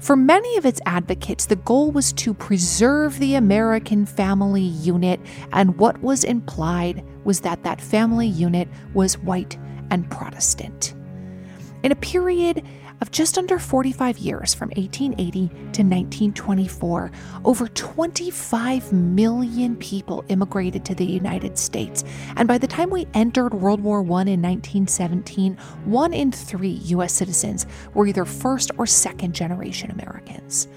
For 0.01 0.17
many 0.17 0.57
of 0.57 0.65
its 0.65 0.81
advocates, 0.85 1.45
the 1.45 1.55
goal 1.55 1.91
was 1.91 2.11
to 2.13 2.33
preserve 2.33 3.19
the 3.19 3.35
American 3.35 4.05
family 4.05 4.61
unit, 4.61 5.21
and 5.53 5.77
what 5.77 6.01
was 6.01 6.25
implied 6.25 7.05
was 7.23 7.39
that 7.39 7.63
that 7.63 7.79
family 7.79 8.27
unit 8.27 8.67
was 8.93 9.17
white 9.17 9.57
and 9.89 10.11
Protestant. 10.11 10.93
In 11.83 11.93
a 11.93 11.95
period 11.95 12.65
of 13.01 13.11
just 13.11 13.37
under 13.37 13.59
45 13.59 14.17
years, 14.17 14.53
from 14.53 14.69
1880 14.69 15.47
to 15.47 15.83
1924, 15.83 17.11
over 17.43 17.67
25 17.69 18.93
million 18.93 19.75
people 19.75 20.23
immigrated 20.29 20.85
to 20.85 20.95
the 20.95 21.05
United 21.05 21.57
States. 21.57 22.03
And 22.35 22.47
by 22.47 22.57
the 22.57 22.67
time 22.67 22.89
we 22.89 23.07
entered 23.13 23.53
World 23.53 23.81
War 23.81 23.99
I 23.99 24.23
in 24.23 24.41
1917, 24.41 25.55
one 25.85 26.13
in 26.13 26.31
three 26.31 26.79
U.S. 26.85 27.13
citizens 27.13 27.65
were 27.93 28.07
either 28.07 28.25
first 28.25 28.71
or 28.77 28.85
second 28.85 29.33
generation 29.33 29.91
Americans. 29.91 30.67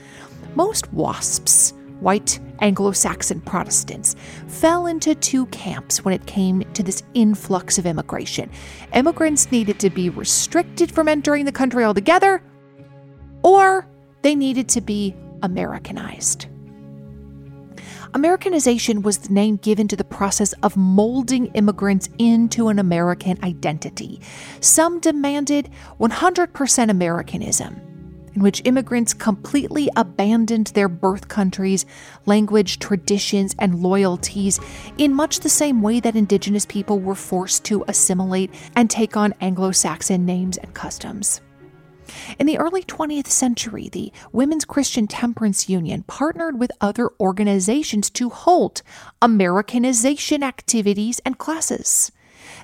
Most 0.55 0.93
WASPs 0.93 1.75
white 2.01 2.41
Anglo 2.61 2.93
Saxon 2.93 3.41
Protestants, 3.41 4.17
fell 4.47 4.87
into 4.87 5.15
two 5.15 5.47
camps 5.47 6.05
when 6.05 6.15
it 6.15 6.27
came 6.27 6.63
to 6.73 6.83
this 6.83 7.03
influx 7.15 7.79
of 7.79 7.87
immigration. 7.87 8.51
Immigrants 8.95 9.51
needed 9.51 9.79
to 9.81 9.91
be 9.91 10.11
restricted 10.11 10.91
from 10.91 11.09
entering 11.09 11.45
the 11.45 11.53
country 11.53 11.85
altogether, 11.85 12.43
or 13.43 13.87
they 14.23 14.35
needed 14.35 14.69
to 14.71 14.81
be 14.81 15.15
Americanized. 15.43 16.47
Americanization 18.15 19.03
was 19.03 19.19
the 19.19 19.33
name 19.33 19.57
given 19.57 19.87
to 19.87 19.97
the 19.97 20.05
process 20.05 20.55
of 20.63 20.77
molding 20.77 21.47
immigrants 21.49 22.09
into 22.19 22.69
an 22.69 22.79
American 22.79 23.39
identity. 23.45 24.21
Some 24.61 24.99
demanded 24.99 25.71
100% 26.01 26.91
Americanism, 26.91 27.81
in 28.35 28.43
which 28.43 28.63
immigrants 28.65 29.15
completely 29.15 29.89
abandoned 29.97 30.69
their 30.69 30.89
birth 30.89 31.29
countries, 31.29 31.87
language, 32.27 32.79
traditions, 32.79 33.55
and 33.59 33.83
loyalties 33.83 34.61
in 34.99 35.13
much 35.15 35.41
the 35.41 35.49
same 35.49 35.83
way 35.83 36.01
that 36.01 36.17
indigenous 36.17 36.67
people 36.67 36.99
were 36.99 37.15
forced 37.15 37.65
to 37.65 37.85
assimilate 37.89 38.53
and 38.77 38.91
take 38.91 39.17
on 39.17 39.35
Anglo 39.41 39.73
Saxon 39.73 40.25
names 40.27 40.57
and 40.57 40.75
customs. 40.75 41.41
In 42.39 42.47
the 42.47 42.59
early 42.59 42.83
20th 42.83 43.27
century, 43.27 43.89
the 43.91 44.13
Women's 44.33 44.65
Christian 44.65 45.07
Temperance 45.07 45.69
Union 45.69 46.05
partnered 46.05 46.59
with 46.59 46.73
other 46.81 47.11
organizations 47.21 48.11
to 48.11 48.31
halt 48.31 48.83
Americanization 49.21 50.43
activities 50.43 51.21
and 51.25 51.39
classes. 51.39 52.11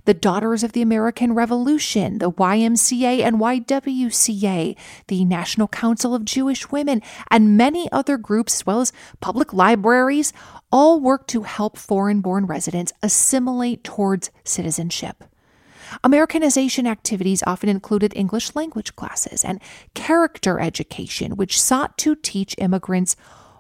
The 0.06 0.12
Daughters 0.12 0.62
of 0.62 0.72
the 0.72 0.82
American 0.82 1.34
Revolution, 1.34 2.18
the 2.18 2.30
YMCA 2.30 3.20
and 3.20 3.36
YWCA, 3.36 4.76
the 5.08 5.24
National 5.24 5.66
Council 5.66 6.14
of 6.14 6.26
Jewish 6.26 6.70
Women, 6.70 7.00
and 7.30 7.56
many 7.56 7.90
other 7.90 8.18
groups, 8.18 8.56
as 8.56 8.66
well 8.66 8.82
as 8.82 8.92
public 9.20 9.54
libraries, 9.54 10.34
all 10.70 11.00
work 11.00 11.26
to 11.28 11.44
help 11.44 11.78
foreign 11.78 12.20
born 12.20 12.44
residents 12.44 12.92
assimilate 13.02 13.82
towards 13.82 14.30
citizenship. 14.44 15.24
Americanization 16.02 16.86
activities 16.86 17.42
often 17.46 17.70
included 17.70 18.12
English 18.14 18.54
language 18.54 18.94
classes 18.96 19.42
and 19.42 19.58
character 19.94 20.60
education, 20.60 21.36
which 21.36 21.60
sought 21.60 21.96
to 21.96 22.14
teach 22.14 22.54
immigrants 22.58 23.16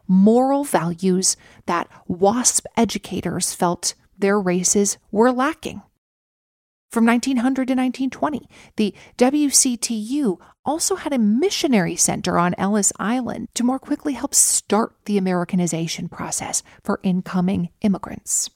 moral 0.06 0.62
values 0.62 1.38
that 1.64 1.88
WASP 2.06 2.66
educators 2.76 3.54
felt 3.54 3.94
their 4.18 4.38
races 4.38 4.98
were 5.10 5.32
lacking. 5.32 5.80
From 6.94 7.06
1900 7.06 7.66
to 7.66 7.74
1920, 7.74 8.48
the 8.76 8.94
WCTU 9.18 10.38
also 10.64 10.94
had 10.94 11.12
a 11.12 11.18
missionary 11.18 11.96
center 11.96 12.38
on 12.38 12.54
Ellis 12.56 12.92
Island 13.00 13.48
to 13.54 13.64
more 13.64 13.80
quickly 13.80 14.12
help 14.12 14.32
start 14.32 14.94
the 15.06 15.18
Americanization 15.18 16.08
process 16.08 16.62
for 16.84 17.00
incoming 17.02 17.70
immigrants. 17.80 18.48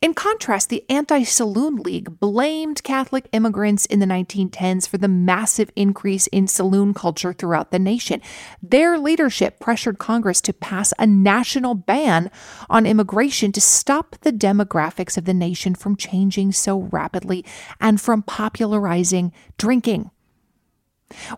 In 0.00 0.14
contrast, 0.14 0.68
the 0.68 0.84
Anti 0.88 1.24
Saloon 1.24 1.76
League 1.76 2.20
blamed 2.20 2.82
Catholic 2.82 3.28
immigrants 3.32 3.86
in 3.86 3.98
the 3.98 4.06
1910s 4.06 4.88
for 4.88 4.98
the 4.98 5.08
massive 5.08 5.70
increase 5.76 6.26
in 6.28 6.46
saloon 6.46 6.94
culture 6.94 7.32
throughout 7.32 7.70
the 7.70 7.78
nation. 7.78 8.20
Their 8.62 8.98
leadership 8.98 9.60
pressured 9.60 9.98
Congress 9.98 10.40
to 10.42 10.52
pass 10.52 10.92
a 10.98 11.06
national 11.06 11.74
ban 11.74 12.30
on 12.68 12.86
immigration 12.86 13.52
to 13.52 13.60
stop 13.60 14.16
the 14.22 14.32
demographics 14.32 15.16
of 15.16 15.24
the 15.24 15.34
nation 15.34 15.74
from 15.74 15.96
changing 15.96 16.52
so 16.52 16.80
rapidly 16.80 17.44
and 17.80 18.00
from 18.00 18.22
popularizing 18.22 19.32
drinking. 19.58 20.10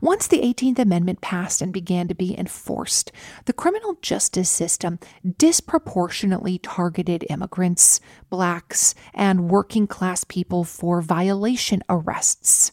Once 0.00 0.26
the 0.26 0.40
18th 0.40 0.78
Amendment 0.78 1.20
passed 1.20 1.62
and 1.62 1.72
began 1.72 2.08
to 2.08 2.14
be 2.14 2.38
enforced, 2.38 3.10
the 3.46 3.52
criminal 3.52 3.96
justice 4.02 4.50
system 4.50 4.98
disproportionately 5.38 6.58
targeted 6.58 7.24
immigrants, 7.30 8.00
blacks, 8.28 8.94
and 9.14 9.50
working 9.50 9.86
class 9.86 10.24
people 10.24 10.64
for 10.64 11.00
violation 11.00 11.82
arrests. 11.88 12.72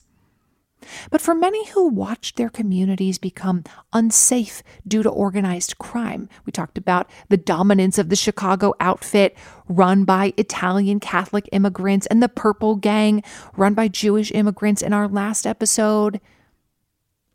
But 1.11 1.21
for 1.21 1.35
many 1.35 1.67
who 1.69 1.89
watched 1.89 2.37
their 2.37 2.49
communities 2.49 3.17
become 3.17 3.63
unsafe 3.91 4.63
due 4.87 5.03
to 5.03 5.09
organized 5.09 5.77
crime, 5.77 6.29
we 6.45 6.51
talked 6.51 6.77
about 6.77 7.09
the 7.27 7.37
dominance 7.37 7.97
of 7.97 8.09
the 8.09 8.15
Chicago 8.15 8.73
outfit 8.79 9.37
run 9.67 10.05
by 10.05 10.33
Italian 10.37 10.99
Catholic 10.99 11.49
immigrants 11.51 12.07
and 12.07 12.23
the 12.23 12.29
Purple 12.29 12.75
Gang 12.75 13.23
run 13.55 13.73
by 13.73 13.87
Jewish 13.87 14.31
immigrants 14.31 14.81
in 14.81 14.93
our 14.93 15.07
last 15.07 15.45
episode 15.45 16.19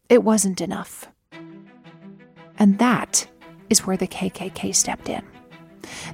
it 0.08 0.22
wasn't 0.22 0.60
enough. 0.60 1.08
And 2.58 2.78
that 2.78 3.26
is 3.70 3.86
where 3.86 3.96
the 3.96 4.06
KKK 4.06 4.74
stepped 4.74 5.08
in. 5.08 5.24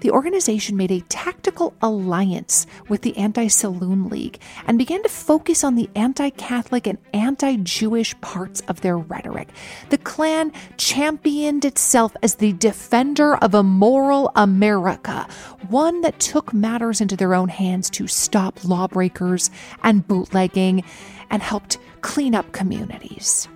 The 0.01 0.11
organization 0.11 0.77
made 0.77 0.91
a 0.91 1.01
tactical 1.03 1.75
alliance 1.83 2.67
with 2.89 3.03
the 3.03 3.17
Anti 3.17 3.49
Saloon 3.49 4.09
League 4.09 4.41
and 4.67 4.79
began 4.79 5.03
to 5.03 5.09
focus 5.09 5.65
on 5.65 5.75
the 5.75 5.89
anti 5.95 6.31
Catholic 6.31 6.87
and 6.87 6.99
anti 7.13 7.57
Jewish 7.57 8.19
parts 8.21 8.61
of 8.63 8.81
their 8.81 8.99
rhetoric. 8.99 9.49
The 9.91 9.99
Klan 9.99 10.53
championed 10.77 11.65
itself 11.65 12.17
as 12.23 12.37
the 12.37 12.53
defender 12.55 13.37
of 13.37 13.55
a 13.55 13.63
moral 13.63 14.33
America, 14.37 15.27
one 15.69 16.01
that 16.03 16.19
took 16.19 16.53
matters 16.53 17.01
into 17.01 17.17
their 17.17 17.35
own 17.35 17.49
hands 17.49 17.91
to 17.91 18.07
stop 18.07 18.65
lawbreakers 18.65 19.51
and 19.83 20.07
bootlegging 20.07 20.85
and 21.31 21.43
helped 21.43 21.79
clean 22.01 22.35
up 22.35 22.53
communities. 22.53 23.49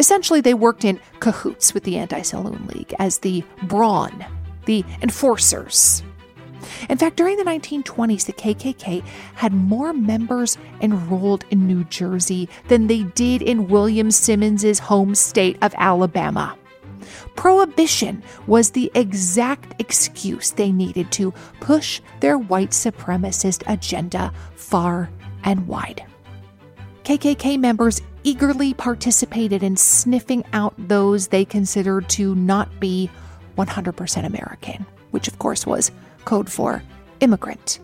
Essentially, 0.00 0.40
they 0.40 0.54
worked 0.54 0.86
in 0.86 0.98
cahoots 1.20 1.74
with 1.74 1.84
the 1.84 1.98
Anti 1.98 2.22
Saloon 2.22 2.66
League 2.68 2.94
as 2.98 3.18
the 3.18 3.44
brawn, 3.64 4.24
the 4.64 4.82
enforcers. 5.02 6.02
In 6.88 6.96
fact, 6.96 7.18
during 7.18 7.36
the 7.36 7.44
1920s, 7.44 8.24
the 8.24 8.32
KKK 8.32 9.04
had 9.34 9.52
more 9.52 9.92
members 9.92 10.56
enrolled 10.80 11.44
in 11.50 11.66
New 11.66 11.84
Jersey 11.84 12.48
than 12.68 12.86
they 12.86 13.02
did 13.02 13.42
in 13.42 13.68
William 13.68 14.10
Simmons's 14.10 14.78
home 14.78 15.14
state 15.14 15.58
of 15.60 15.74
Alabama. 15.76 16.56
Prohibition 17.36 18.22
was 18.46 18.70
the 18.70 18.90
exact 18.94 19.78
excuse 19.78 20.50
they 20.52 20.72
needed 20.72 21.12
to 21.12 21.32
push 21.60 22.00
their 22.20 22.38
white 22.38 22.70
supremacist 22.70 23.62
agenda 23.66 24.32
far 24.54 25.10
and 25.44 25.68
wide. 25.68 26.06
KKK 27.04 27.58
members 27.58 28.00
eagerly 28.24 28.74
participated 28.74 29.62
in 29.62 29.76
sniffing 29.76 30.44
out 30.52 30.74
those 30.76 31.28
they 31.28 31.44
considered 31.44 32.08
to 32.10 32.34
not 32.34 32.80
be 32.80 33.10
100% 33.56 34.24
American, 34.24 34.86
which 35.10 35.28
of 35.28 35.38
course 35.38 35.66
was 35.66 35.90
code 36.24 36.50
for 36.50 36.82
immigrant. 37.20 37.80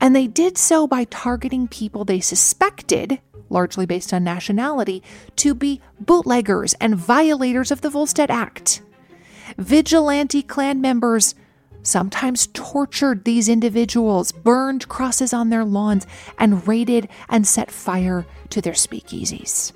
And 0.00 0.16
they 0.16 0.26
did 0.26 0.56
so 0.56 0.86
by 0.86 1.04
targeting 1.04 1.68
people 1.68 2.04
they 2.04 2.20
suspected, 2.20 3.20
largely 3.50 3.86
based 3.86 4.12
on 4.12 4.24
nationality, 4.24 5.02
to 5.36 5.54
be 5.54 5.80
bootleggers 6.00 6.74
and 6.80 6.96
violators 6.96 7.70
of 7.70 7.82
the 7.82 7.90
Volstead 7.90 8.30
Act. 8.30 8.82
Vigilante 9.58 10.42
Klan 10.42 10.80
members 10.80 11.34
sometimes 11.82 12.48
tortured 12.52 13.24
these 13.24 13.48
individuals, 13.48 14.32
burned 14.32 14.88
crosses 14.88 15.32
on 15.32 15.50
their 15.50 15.64
lawns, 15.64 16.06
and 16.38 16.66
raided 16.66 17.08
and 17.28 17.46
set 17.46 17.70
fire 17.70 18.26
to 18.50 18.60
their 18.60 18.72
speakeasies. 18.72 19.72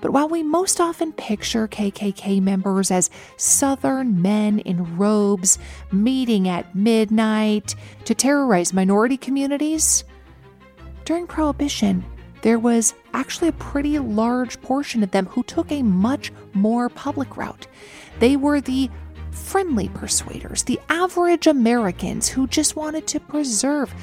But 0.00 0.12
while 0.12 0.28
we 0.28 0.42
most 0.42 0.80
often 0.80 1.12
picture 1.12 1.66
KKK 1.66 2.42
members 2.42 2.90
as 2.90 3.10
Southern 3.36 4.20
men 4.20 4.58
in 4.60 4.96
robes 4.96 5.58
meeting 5.90 6.48
at 6.48 6.74
midnight 6.74 7.74
to 8.04 8.14
terrorize 8.14 8.72
minority 8.72 9.16
communities, 9.16 10.04
during 11.04 11.26
Prohibition, 11.26 12.04
there 12.42 12.58
was 12.58 12.94
actually 13.14 13.48
a 13.48 13.52
pretty 13.52 13.98
large 13.98 14.60
portion 14.60 15.02
of 15.02 15.10
them 15.10 15.26
who 15.26 15.42
took 15.42 15.72
a 15.72 15.82
much 15.82 16.32
more 16.52 16.88
public 16.88 17.36
route. 17.36 17.66
They 18.18 18.36
were 18.36 18.60
the 18.60 18.90
friendly 19.48 19.88
persuaders, 19.88 20.64
the 20.64 20.78
average 20.90 21.46
Americans 21.46 22.28
who 22.28 22.46
just 22.46 22.76
wanted 22.76 23.06
to 23.06 23.18
preserve 23.18 23.94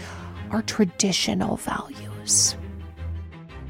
our 0.50 0.64
traditional 0.64 1.56
values. 1.58 2.56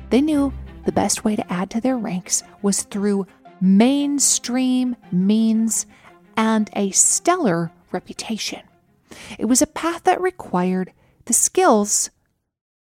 They 0.10 0.22
knew 0.22 0.54
the 0.86 0.94
best 0.94 1.26
way 1.26 1.36
to 1.36 1.52
add 1.52 1.70
to 1.72 1.82
their 1.82 1.98
ranks 1.98 2.44
was 2.62 2.84
through 2.84 3.28
mainstream 3.60 4.96
means 5.12 5.86
and 6.38 6.70
a 6.78 6.92
stellar 6.92 7.74
reputation. 7.92 8.62
It 9.38 9.46
was 9.46 9.62
a 9.62 9.68
path 9.68 10.06
that 10.06 10.22
required 10.22 10.94
the 11.26 11.34
skills 11.34 12.10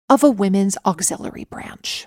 of 0.08 0.24
a 0.24 0.30
women's 0.30 0.78
auxiliary 0.86 1.44
branch. 1.44 2.06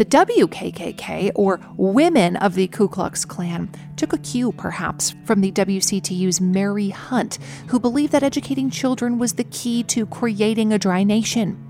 The 0.00 0.06
WKKK, 0.06 1.32
or 1.34 1.60
Women 1.76 2.36
of 2.36 2.54
the 2.54 2.68
Ku 2.68 2.88
Klux 2.88 3.26
Klan, 3.26 3.68
took 3.96 4.14
a 4.14 4.18
cue, 4.18 4.50
perhaps, 4.50 5.14
from 5.26 5.42
the 5.42 5.52
WCTU's 5.52 6.40
Mary 6.40 6.88
Hunt, 6.88 7.38
who 7.66 7.78
believed 7.78 8.12
that 8.12 8.22
educating 8.22 8.70
children 8.70 9.18
was 9.18 9.34
the 9.34 9.44
key 9.44 9.82
to 9.82 10.06
creating 10.06 10.72
a 10.72 10.78
dry 10.78 11.04
nation. 11.04 11.62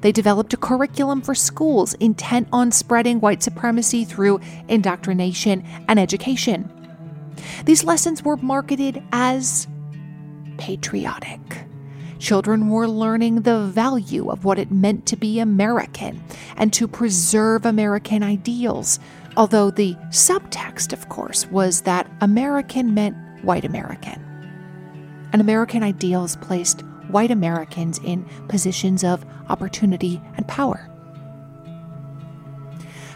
They 0.00 0.12
developed 0.12 0.54
a 0.54 0.58
curriculum 0.58 1.22
for 1.22 1.34
schools 1.34 1.94
intent 1.94 2.46
on 2.52 2.70
spreading 2.70 3.18
white 3.18 3.42
supremacy 3.42 4.04
through 4.04 4.38
indoctrination 4.68 5.64
and 5.88 5.98
education. 5.98 6.70
These 7.64 7.82
lessons 7.82 8.22
were 8.22 8.36
marketed 8.36 9.02
as 9.10 9.66
patriotic. 10.56 11.40
Children 12.22 12.68
were 12.68 12.86
learning 12.86 13.42
the 13.42 13.64
value 13.64 14.30
of 14.30 14.44
what 14.44 14.56
it 14.56 14.70
meant 14.70 15.06
to 15.06 15.16
be 15.16 15.40
American 15.40 16.22
and 16.56 16.72
to 16.72 16.86
preserve 16.86 17.66
American 17.66 18.22
ideals, 18.22 19.00
although 19.36 19.72
the 19.72 19.96
subtext, 20.10 20.92
of 20.92 21.08
course, 21.08 21.48
was 21.48 21.80
that 21.80 22.08
American 22.20 22.94
meant 22.94 23.16
white 23.42 23.64
American. 23.64 24.24
And 25.32 25.40
American 25.40 25.82
ideals 25.82 26.36
placed 26.36 26.82
white 27.10 27.32
Americans 27.32 27.98
in 28.04 28.24
positions 28.46 29.02
of 29.02 29.26
opportunity 29.48 30.22
and 30.36 30.46
power. 30.46 30.91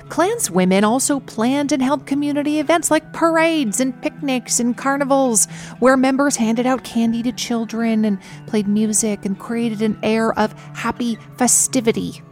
Klanswomen 0.09 0.85
also 0.85 1.19
planned 1.21 1.73
and 1.73 1.83
held 1.83 2.07
community 2.07 2.61
events 2.61 2.90
like 2.90 3.12
parades 3.12 3.81
and 3.81 4.01
picnics 4.03 4.61
and 4.61 4.77
carnivals, 4.77 5.47
where 5.81 5.97
members 5.97 6.37
handed 6.37 6.64
out 6.64 6.85
candy 6.85 7.23
to 7.25 7.33
children 7.33 8.05
and 8.05 8.19
played 8.47 8.69
music 8.69 9.25
and 9.25 9.38
created 9.38 9.83
an 9.83 9.99
air 10.03 10.33
of 10.38 10.53
happy 10.75 11.19
festivity. 11.37 12.23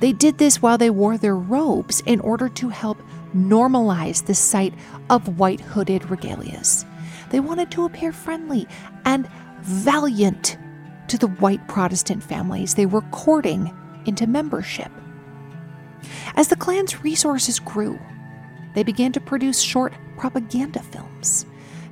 They 0.00 0.12
did 0.12 0.38
this 0.38 0.60
while 0.60 0.78
they 0.78 0.90
wore 0.90 1.16
their 1.16 1.36
robes 1.36 2.02
in 2.06 2.20
order 2.20 2.48
to 2.50 2.68
help 2.68 2.98
normalize 3.34 4.26
the 4.26 4.34
sight 4.34 4.74
of 5.08 5.38
white 5.38 5.60
hooded 5.60 6.02
regalias. 6.02 6.84
They 7.30 7.40
wanted 7.40 7.70
to 7.72 7.84
appear 7.84 8.12
friendly 8.12 8.66
and 9.04 9.28
valiant 9.60 10.58
to 11.08 11.18
the 11.18 11.28
white 11.28 11.66
Protestant 11.68 12.22
families 12.22 12.74
they 12.74 12.86
were 12.86 13.02
courting 13.12 13.74
into 14.06 14.26
membership. 14.26 14.90
As 16.34 16.48
the 16.48 16.56
Klan's 16.56 17.02
resources 17.02 17.58
grew, 17.58 17.98
they 18.74 18.82
began 18.82 19.12
to 19.12 19.20
produce 19.20 19.60
short 19.60 19.94
propaganda 20.16 20.82
films. 20.82 21.46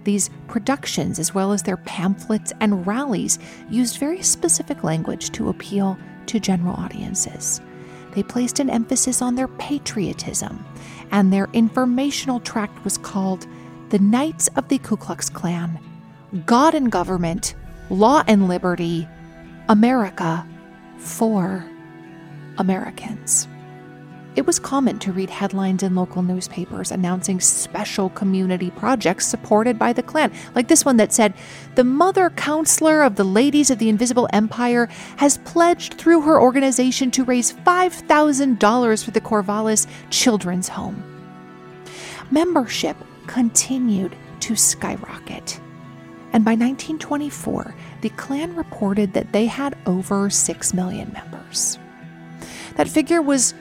These 0.04 0.30
productions, 0.48 1.18
as 1.18 1.34
well 1.34 1.52
as 1.52 1.62
their 1.62 1.78
pamphlets 1.78 2.52
and 2.60 2.86
rallies, 2.86 3.38
used 3.70 3.98
very 3.98 4.22
specific 4.22 4.84
language 4.84 5.30
to 5.32 5.48
appeal 5.48 5.96
to 6.26 6.38
general 6.38 6.74
audiences. 6.74 7.60
They 8.12 8.22
placed 8.22 8.60
an 8.60 8.70
emphasis 8.70 9.22
on 9.22 9.34
their 9.34 9.48
patriotism, 9.48 10.64
and 11.10 11.32
their 11.32 11.48
informational 11.52 12.40
tract 12.40 12.84
was 12.84 12.98
called 12.98 13.46
The 13.88 13.98
Knights 13.98 14.48
of 14.56 14.68
the 14.68 14.78
Ku 14.78 14.96
Klux 14.96 15.28
Klan 15.30 15.78
God 16.46 16.74
and 16.74 16.90
Government, 16.90 17.54
Law 17.90 18.24
and 18.26 18.48
Liberty, 18.48 19.08
America 19.68 20.46
for 20.98 21.64
Americans. 22.58 23.46
It 24.36 24.46
was 24.46 24.58
common 24.58 24.98
to 24.98 25.12
read 25.12 25.30
headlines 25.30 25.84
in 25.84 25.94
local 25.94 26.22
newspapers 26.22 26.90
announcing 26.90 27.38
special 27.38 28.08
community 28.10 28.72
projects 28.72 29.28
supported 29.28 29.78
by 29.78 29.92
the 29.92 30.02
Klan, 30.02 30.32
like 30.56 30.66
this 30.66 30.84
one 30.84 30.96
that 30.96 31.12
said, 31.12 31.34
The 31.76 31.84
Mother 31.84 32.30
Counselor 32.30 33.02
of 33.02 33.14
the 33.14 33.22
Ladies 33.22 33.70
of 33.70 33.78
the 33.78 33.88
Invisible 33.88 34.28
Empire 34.32 34.88
has 35.18 35.38
pledged 35.38 35.94
through 35.94 36.22
her 36.22 36.40
organization 36.40 37.12
to 37.12 37.22
raise 37.22 37.52
$5,000 37.52 39.04
for 39.04 39.10
the 39.12 39.20
Corvallis 39.20 39.86
Children's 40.10 40.68
Home. 40.68 41.00
Membership 42.32 42.96
continued 43.28 44.16
to 44.40 44.56
skyrocket. 44.56 45.60
And 46.32 46.44
by 46.44 46.56
1924, 46.56 47.72
the 48.00 48.08
Klan 48.10 48.56
reported 48.56 49.12
that 49.12 49.32
they 49.32 49.46
had 49.46 49.78
over 49.86 50.28
6 50.28 50.74
million 50.74 51.12
members. 51.12 51.78
That 52.74 52.88
figure 52.88 53.22
was 53.22 53.54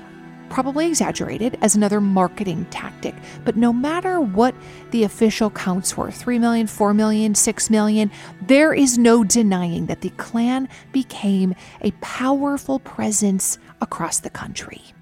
probably 0.54 0.88
exaggerated 0.88 1.58
as 1.64 1.76
another 1.76 2.00
marketing 2.00 2.64
tactic. 2.70 3.16
But 3.44 3.58
no 3.58 3.74
matter 3.74 4.22
what 4.22 4.54
the 4.92 5.04
official 5.04 5.50
counts 5.50 5.98
were 5.98 6.12
3 6.12 6.38
million, 6.38 6.68
4 6.68 6.94
million, 6.94 7.34
6 7.34 7.70
million 7.72 8.12
there 8.40 8.72
is 8.72 9.00
no 9.00 9.24
denying 9.24 9.88
that 9.88 10.02
the 10.02 10.12
Klan 10.12 10.70
became 10.92 11.56
a 11.82 11.90
powerful 12.02 12.78
presence 12.80 13.58
across 13.82 14.20
the 14.20 14.30
country. 14.30 14.93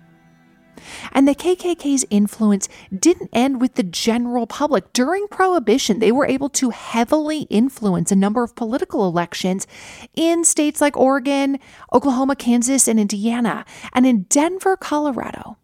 And 1.11 1.27
the 1.27 1.35
KKK's 1.35 2.05
influence 2.09 2.67
didn't 2.97 3.29
end 3.33 3.61
with 3.61 3.75
the 3.75 3.83
general 3.83 4.47
public. 4.47 4.93
During 4.93 5.27
Prohibition, 5.27 5.99
they 5.99 6.11
were 6.11 6.25
able 6.25 6.49
to 6.49 6.71
heavily 6.71 7.41
influence 7.43 8.11
a 8.11 8.15
number 8.15 8.43
of 8.43 8.55
political 8.55 9.07
elections 9.07 9.67
in 10.15 10.43
states 10.43 10.81
like 10.81 10.97
Oregon, 10.97 11.59
Oklahoma, 11.93 12.35
Kansas, 12.35 12.87
and 12.87 12.99
Indiana. 12.99 13.65
And 13.93 14.05
in 14.05 14.23
Denver, 14.23 14.75
Colorado, 14.77 15.57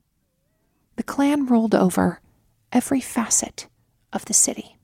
the 0.95 1.03
Klan 1.03 1.45
rolled 1.45 1.75
over 1.75 2.21
every 2.71 3.01
facet 3.01 3.67
of 4.13 4.25
the 4.25 4.33
city. 4.33 4.76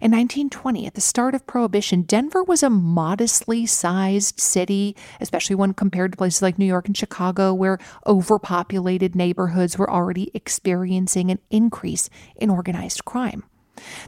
In 0.00 0.10
1920, 0.10 0.86
at 0.86 0.94
the 0.94 1.00
start 1.00 1.34
of 1.34 1.46
Prohibition, 1.46 2.02
Denver 2.02 2.42
was 2.42 2.62
a 2.62 2.70
modestly 2.70 3.66
sized 3.66 4.40
city, 4.40 4.96
especially 5.20 5.56
when 5.56 5.74
compared 5.74 6.12
to 6.12 6.18
places 6.18 6.42
like 6.42 6.58
New 6.58 6.64
York 6.64 6.86
and 6.86 6.96
Chicago, 6.96 7.54
where 7.54 7.78
overpopulated 8.06 9.14
neighborhoods 9.14 9.78
were 9.78 9.90
already 9.90 10.30
experiencing 10.34 11.30
an 11.30 11.38
increase 11.50 12.10
in 12.36 12.50
organized 12.50 13.04
crime. 13.04 13.44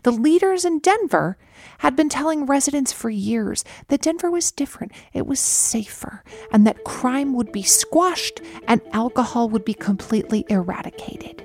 The 0.03 0.13
leaders 0.13 0.65
in 0.65 0.79
Denver 0.79 1.37
had 1.79 1.97
been 1.97 2.09
telling 2.09 2.47
residents 2.47 2.93
for 2.93 3.11
years 3.11 3.65
that 3.89 4.03
Denver 4.03 4.31
was 4.31 4.53
different, 4.53 4.93
it 5.13 5.27
was 5.27 5.41
safer, 5.41 6.23
and 6.53 6.67
that 6.67 6.85
crime 6.85 7.35
would 7.35 7.53
be 7.53 7.63
squashed 7.63 8.41
and 8.69 8.81
alcohol 8.93 9.49
would 9.49 9.65
be 9.65 9.75
completely 9.75 10.45
eradicated. 10.49 11.45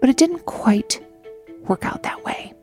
But 0.00 0.10
it 0.10 0.16
didn't 0.16 0.46
quite 0.46 1.04
work 1.66 1.84
out 1.84 2.02
that 2.04 2.24
way. 2.24 2.54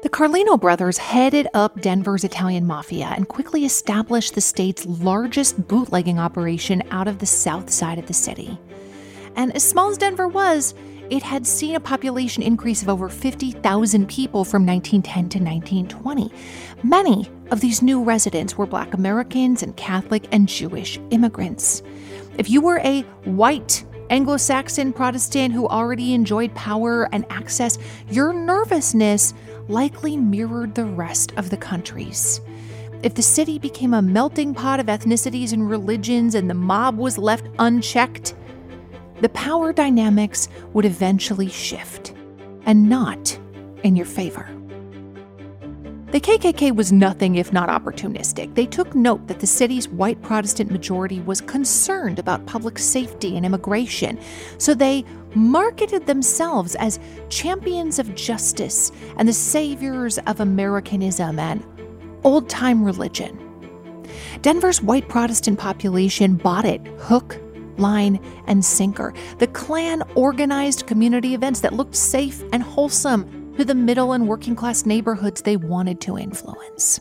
The 0.00 0.08
Carlino 0.08 0.60
brothers 0.60 0.96
headed 0.96 1.48
up 1.54 1.80
Denver's 1.80 2.22
Italian 2.22 2.64
mafia 2.64 3.06
and 3.16 3.26
quickly 3.26 3.64
established 3.64 4.36
the 4.36 4.40
state's 4.40 4.86
largest 4.86 5.66
bootlegging 5.66 6.20
operation 6.20 6.84
out 6.92 7.08
of 7.08 7.18
the 7.18 7.26
south 7.26 7.68
side 7.68 7.98
of 7.98 8.06
the 8.06 8.14
city. 8.14 8.56
And 9.34 9.52
as 9.56 9.68
small 9.68 9.90
as 9.90 9.98
Denver 9.98 10.28
was, 10.28 10.72
it 11.10 11.24
had 11.24 11.48
seen 11.48 11.74
a 11.74 11.80
population 11.80 12.44
increase 12.44 12.80
of 12.80 12.88
over 12.88 13.08
50,000 13.08 14.08
people 14.08 14.44
from 14.44 14.64
1910 14.64 15.30
to 15.30 15.44
1920. 15.44 16.32
Many 16.84 17.28
of 17.50 17.60
these 17.60 17.82
new 17.82 18.00
residents 18.00 18.56
were 18.56 18.66
Black 18.66 18.94
Americans 18.94 19.64
and 19.64 19.76
Catholic 19.76 20.28
and 20.30 20.48
Jewish 20.48 21.00
immigrants. 21.10 21.82
If 22.36 22.48
you 22.48 22.60
were 22.60 22.78
a 22.84 23.00
white 23.24 23.84
Anglo 24.10 24.36
Saxon 24.36 24.92
Protestant 24.92 25.52
who 25.52 25.68
already 25.68 26.14
enjoyed 26.14 26.54
power 26.54 27.08
and 27.12 27.26
access, 27.30 27.78
your 28.08 28.32
nervousness 28.32 29.34
likely 29.68 30.16
mirrored 30.16 30.74
the 30.74 30.84
rest 30.84 31.32
of 31.36 31.50
the 31.50 31.56
country's. 31.56 32.40
If 33.02 33.14
the 33.14 33.22
city 33.22 33.58
became 33.58 33.94
a 33.94 34.02
melting 34.02 34.54
pot 34.54 34.80
of 34.80 34.86
ethnicities 34.86 35.52
and 35.52 35.70
religions 35.70 36.34
and 36.34 36.50
the 36.50 36.54
mob 36.54 36.96
was 36.96 37.16
left 37.16 37.46
unchecked, 37.58 38.34
the 39.20 39.28
power 39.28 39.72
dynamics 39.72 40.48
would 40.72 40.84
eventually 40.84 41.48
shift, 41.48 42.14
and 42.66 42.88
not 42.88 43.38
in 43.84 43.94
your 43.94 44.06
favor. 44.06 44.48
The 46.10 46.20
KKK 46.20 46.74
was 46.74 46.90
nothing 46.90 47.34
if 47.34 47.52
not 47.52 47.68
opportunistic. 47.68 48.54
They 48.54 48.64
took 48.64 48.94
note 48.94 49.26
that 49.26 49.40
the 49.40 49.46
city's 49.46 49.90
white 49.90 50.22
Protestant 50.22 50.70
majority 50.70 51.20
was 51.20 51.42
concerned 51.42 52.18
about 52.18 52.46
public 52.46 52.78
safety 52.78 53.36
and 53.36 53.44
immigration, 53.44 54.18
so 54.56 54.72
they 54.72 55.04
marketed 55.34 56.06
themselves 56.06 56.74
as 56.76 56.98
champions 57.28 57.98
of 57.98 58.14
justice 58.14 58.90
and 59.18 59.28
the 59.28 59.34
saviors 59.34 60.16
of 60.20 60.40
Americanism 60.40 61.38
and 61.38 61.62
old 62.24 62.48
time 62.48 62.82
religion. 62.82 63.38
Denver's 64.40 64.80
white 64.80 65.10
Protestant 65.10 65.58
population 65.58 66.36
bought 66.36 66.64
it 66.64 66.80
hook, 67.00 67.38
line, 67.76 68.18
and 68.46 68.64
sinker. 68.64 69.12
The 69.40 69.48
Klan 69.48 70.02
organized 70.14 70.86
community 70.86 71.34
events 71.34 71.60
that 71.60 71.74
looked 71.74 71.94
safe 71.94 72.42
and 72.54 72.62
wholesome 72.62 73.37
to 73.58 73.64
the 73.64 73.74
middle 73.74 74.12
and 74.12 74.28
working 74.28 74.54
class 74.54 74.86
neighborhoods 74.86 75.42
they 75.42 75.56
wanted 75.56 76.00
to 76.00 76.16
influence. 76.16 77.00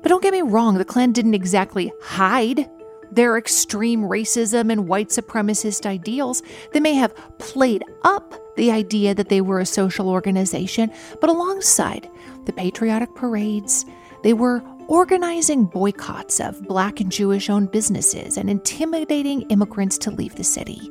But 0.00 0.08
don't 0.08 0.22
get 0.22 0.32
me 0.32 0.40
wrong, 0.40 0.78
the 0.78 0.84
Klan 0.84 1.12
didn't 1.12 1.34
exactly 1.34 1.92
hide 2.02 2.70
their 3.12 3.36
extreme 3.36 4.00
racism 4.00 4.72
and 4.72 4.88
white 4.88 5.08
supremacist 5.08 5.84
ideals. 5.84 6.42
They 6.72 6.80
may 6.80 6.94
have 6.94 7.14
played 7.38 7.84
up 8.02 8.34
the 8.56 8.70
idea 8.70 9.14
that 9.14 9.28
they 9.28 9.42
were 9.42 9.60
a 9.60 9.66
social 9.66 10.08
organization, 10.08 10.90
but 11.20 11.28
alongside 11.28 12.10
the 12.46 12.52
patriotic 12.54 13.14
parades, 13.14 13.84
they 14.22 14.32
were 14.32 14.62
organizing 14.88 15.66
boycotts 15.66 16.40
of 16.40 16.66
black 16.66 16.98
and 16.98 17.12
Jewish 17.12 17.50
owned 17.50 17.72
businesses 17.72 18.38
and 18.38 18.48
intimidating 18.48 19.42
immigrants 19.50 19.98
to 19.98 20.10
leave 20.10 20.34
the 20.36 20.44
city. 20.44 20.90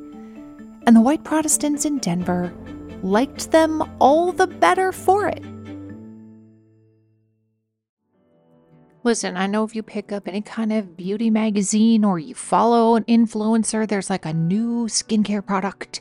And 0.86 0.94
the 0.94 1.00
white 1.00 1.24
Protestants 1.24 1.84
in 1.84 1.98
Denver 1.98 2.52
liked 3.02 3.50
them 3.50 3.82
all 4.00 4.32
the 4.32 4.46
better 4.46 4.92
for 4.92 5.28
it. 5.28 5.44
Listen, 9.04 9.36
I 9.36 9.46
know 9.46 9.64
if 9.64 9.74
you 9.74 9.82
pick 9.82 10.12
up 10.12 10.28
any 10.28 10.42
kind 10.42 10.72
of 10.72 10.96
beauty 10.96 11.30
magazine 11.30 12.04
or 12.04 12.18
you 12.18 12.34
follow 12.34 12.96
an 12.96 13.04
influencer, 13.04 13.88
there's 13.88 14.10
like 14.10 14.26
a 14.26 14.34
new 14.34 14.86
skincare 14.86 15.44
product 15.44 16.00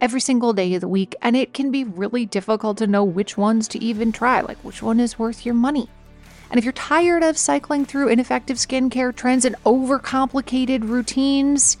every 0.00 0.20
single 0.20 0.52
day 0.52 0.74
of 0.74 0.80
the 0.80 0.88
week, 0.88 1.14
and 1.22 1.36
it 1.36 1.52
can 1.52 1.70
be 1.70 1.84
really 1.84 2.24
difficult 2.24 2.78
to 2.78 2.86
know 2.86 3.04
which 3.04 3.36
ones 3.36 3.68
to 3.68 3.82
even 3.82 4.12
try, 4.12 4.40
like 4.40 4.58
which 4.58 4.82
one 4.82 4.98
is 4.98 5.18
worth 5.18 5.44
your 5.44 5.54
money. 5.54 5.88
And 6.50 6.58
if 6.58 6.64
you're 6.64 6.72
tired 6.72 7.22
of 7.22 7.36
cycling 7.36 7.84
through 7.84 8.08
ineffective 8.08 8.56
skincare 8.56 9.14
trends 9.14 9.44
and 9.44 9.56
overcomplicated 9.64 10.88
routines, 10.88 11.76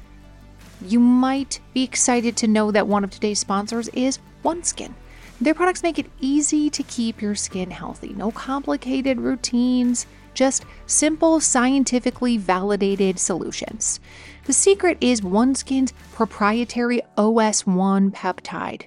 you 0.82 1.00
might 1.00 1.60
be 1.72 1.82
excited 1.82 2.36
to 2.36 2.46
know 2.46 2.70
that 2.70 2.86
one 2.86 3.02
of 3.02 3.10
today's 3.10 3.40
sponsors 3.40 3.88
is 3.88 4.18
OneSkin. 4.44 4.94
Their 5.40 5.54
products 5.54 5.82
make 5.82 5.98
it 5.98 6.10
easy 6.20 6.68
to 6.70 6.82
keep 6.82 7.22
your 7.22 7.34
skin 7.34 7.70
healthy. 7.70 8.12
No 8.14 8.32
complicated 8.32 9.20
routines, 9.20 10.06
just 10.34 10.64
simple, 10.86 11.40
scientifically 11.40 12.36
validated 12.36 13.18
solutions. 13.18 14.00
The 14.44 14.52
secret 14.52 14.98
is 15.00 15.20
OneSkin's 15.20 15.92
proprietary 16.12 17.02
OS1 17.16 18.12
peptide. 18.12 18.86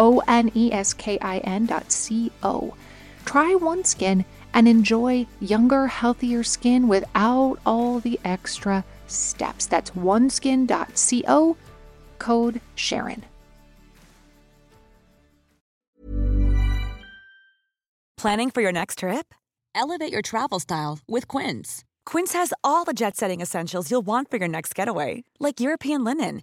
O 0.00 0.22
N 0.26 0.50
E 0.54 0.72
S 0.72 0.92
K 0.94 1.18
I 1.20 1.38
N 1.38 1.66
dot 1.66 1.92
C 1.92 2.32
O. 2.42 2.74
Try 3.24 3.54
OneSkin 3.54 4.24
and 4.52 4.66
enjoy 4.66 5.26
younger, 5.40 5.86
healthier 5.86 6.42
skin 6.42 6.88
without 6.88 7.58
all 7.64 8.00
the 8.00 8.18
extra 8.24 8.84
steps. 9.06 9.66
That's 9.66 9.92
oneskin.co, 9.92 11.56
code 12.18 12.60
Sharon. 12.74 13.24
Planning 18.16 18.50
for 18.50 18.60
your 18.60 18.72
next 18.72 18.98
trip? 18.98 19.34
Elevate 19.74 20.12
your 20.12 20.22
travel 20.22 20.60
style 20.60 20.98
with 21.08 21.26
Quince. 21.26 21.84
Quince 22.04 22.32
has 22.34 22.52
all 22.62 22.84
the 22.84 22.92
jet 22.92 23.16
setting 23.16 23.40
essentials 23.40 23.90
you'll 23.90 24.02
want 24.02 24.30
for 24.30 24.36
your 24.36 24.48
next 24.48 24.74
getaway, 24.74 25.24
like 25.38 25.60
European 25.60 26.04
linen, 26.04 26.42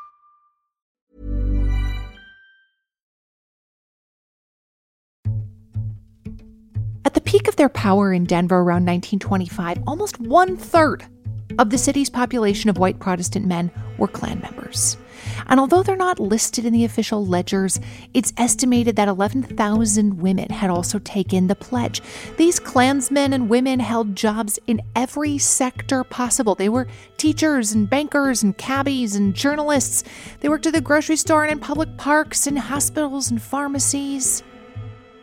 peak 7.31 7.47
of 7.47 7.55
their 7.55 7.69
power 7.69 8.11
in 8.11 8.25
Denver 8.25 8.57
around 8.57 8.85
1925, 8.85 9.83
almost 9.87 10.19
one 10.19 10.57
third 10.57 11.05
of 11.59 11.69
the 11.69 11.77
city's 11.77 12.09
population 12.09 12.69
of 12.69 12.77
white 12.77 12.99
Protestant 12.99 13.45
men 13.45 13.71
were 13.97 14.09
Klan 14.09 14.41
members. 14.41 14.97
And 15.47 15.57
although 15.57 15.81
they're 15.81 15.95
not 15.95 16.19
listed 16.19 16.65
in 16.65 16.73
the 16.73 16.83
official 16.83 17.25
ledgers, 17.25 17.79
it's 18.13 18.33
estimated 18.35 18.97
that 18.97 19.07
11,000 19.07 20.21
women 20.21 20.49
had 20.49 20.69
also 20.69 20.99
taken 20.99 21.47
the 21.47 21.55
pledge. 21.55 22.01
These 22.35 22.59
Klansmen 22.59 23.31
and 23.31 23.47
women 23.47 23.79
held 23.79 24.13
jobs 24.13 24.59
in 24.67 24.81
every 24.93 25.37
sector 25.37 26.03
possible. 26.03 26.55
They 26.55 26.67
were 26.67 26.87
teachers 27.15 27.71
and 27.71 27.89
bankers 27.89 28.43
and 28.43 28.57
cabbies 28.57 29.15
and 29.15 29.33
journalists. 29.33 30.03
They 30.41 30.49
worked 30.49 30.67
at 30.67 30.73
the 30.73 30.81
grocery 30.81 31.15
store 31.15 31.43
and 31.43 31.53
in 31.53 31.59
public 31.59 31.95
parks 31.95 32.45
and 32.45 32.59
hospitals 32.59 33.31
and 33.31 33.41
pharmacies. 33.41 34.43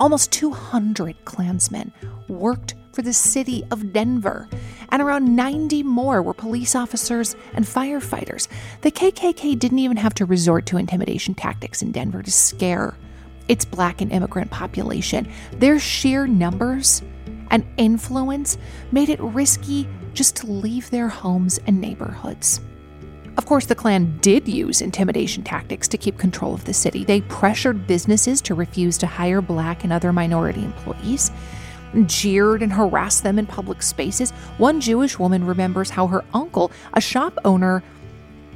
Almost 0.01 0.31
200 0.33 1.25
Klansmen 1.25 1.93
worked 2.29 2.75
for 2.93 3.03
the 3.03 3.13
city 3.13 3.65
of 3.71 3.93
Denver, 3.93 4.49
and 4.91 5.03
around 5.03 5.35
90 5.35 5.83
more 5.83 6.23
were 6.23 6.35
police 6.35 6.77
officers 6.77 7.35
and 7.55 7.65
firefighters. 7.65 8.47
The 8.83 8.93
KKK 8.93 9.59
didn't 9.59 9.81
even 9.81 9.97
have 9.97 10.15
to 10.15 10.25
resort 10.25 10.67
to 10.67 10.77
intimidation 10.77 11.35
tactics 11.35 11.83
in 11.83 11.91
Denver 11.91 12.23
to 12.23 12.31
scare 12.31 12.97
its 13.49 13.65
black 13.65 14.01
and 14.01 14.13
immigrant 14.13 14.51
population. 14.51 15.29
Their 15.53 15.81
sheer 15.81 16.27
numbers 16.27 17.03
and 17.51 17.67
influence 17.77 18.57
made 18.93 19.09
it 19.09 19.21
risky 19.21 19.89
just 20.13 20.37
to 20.37 20.47
leave 20.47 20.91
their 20.91 21.09
homes 21.09 21.59
and 21.67 21.81
neighborhoods. 21.81 22.61
Of 23.39 23.47
course, 23.47 23.67
the 23.67 23.77
Klan 23.77 24.19
did 24.21 24.49
use 24.49 24.83
intimidation 24.83 25.45
tactics 25.45 25.87
to 25.89 25.97
keep 25.97 26.19
control 26.19 26.55
of 26.55 26.65
the 26.65 26.75
city. 26.75 27.05
They 27.05 27.21
pressured 27.21 27.87
businesses 27.87 28.41
to 28.43 28.55
refuse 28.57 28.99
to 28.99 29.07
hire 29.07 29.41
black 29.41 29.85
and 29.85 29.93
other 29.93 30.13
minority 30.13 30.65
employees, 30.65 31.31
jeered 32.07 32.65
and 32.65 32.73
harassed 32.73 33.23
them 33.23 33.39
in 33.39 33.47
public 33.47 33.81
spaces. 33.83 34.33
One 34.59 34.81
Jewish 34.81 35.21
woman 35.21 35.47
remembers 35.47 35.89
how 35.89 36.09
her 36.09 36.25
uncle, 36.35 36.73
a 36.95 37.01
shop 37.01 37.39
owner 37.45 37.85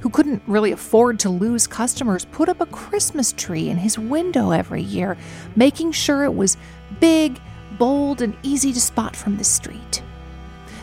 who 0.01 0.11
couldn't 0.11 0.43
really 0.49 0.73
afford 0.73 1.21
to 1.21 1.31
lose 1.31 1.69
customers, 1.69 2.25
put 2.25 2.49
up 2.49 2.61
a 2.61 2.67
Christmas 2.67 3.33
tree 3.33 3.71
in 3.71 3.77
his 3.77 4.01
window 4.01 4.51
every 4.51 4.83
year, 4.83 5.17
making 5.55 5.93
sure 5.93 6.25
it 6.25 6.35
was 6.35 6.57
big, 6.99 7.41
bold, 7.79 8.21
and 8.21 8.37
easy 8.43 8.73
to 8.73 8.81
spot 8.81 9.15
from 9.15 9.37
the 9.37 9.45
street. 9.45 10.03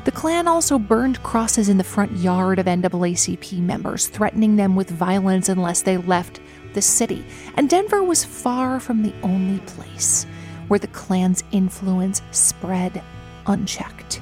The 0.06 0.12
Klan 0.12 0.48
also 0.48 0.80
burned 0.80 1.22
crosses 1.24 1.68
in 1.68 1.78
the 1.78 1.84
front 1.84 2.16
yard 2.18 2.58
of 2.58 2.66
NAACP 2.66 3.60
members, 3.60 4.08
threatening 4.08 4.56
them 4.56 4.76
with 4.76 4.90
violence 4.90 5.50
unless 5.50 5.82
they 5.82 5.98
left 5.98 6.40
the 6.74 6.82
city. 6.82 7.26
And 7.58 7.70
Denver 7.70 8.04
was 8.04 8.24
far 8.24 8.80
from 8.80 9.04
the 9.04 9.14
only 9.24 9.60
place 9.62 10.26
where 10.68 10.80
the 10.80 10.88
Klan's 10.88 11.44
influence 11.52 12.22
spread 12.32 13.04
unchecked. 13.46 14.22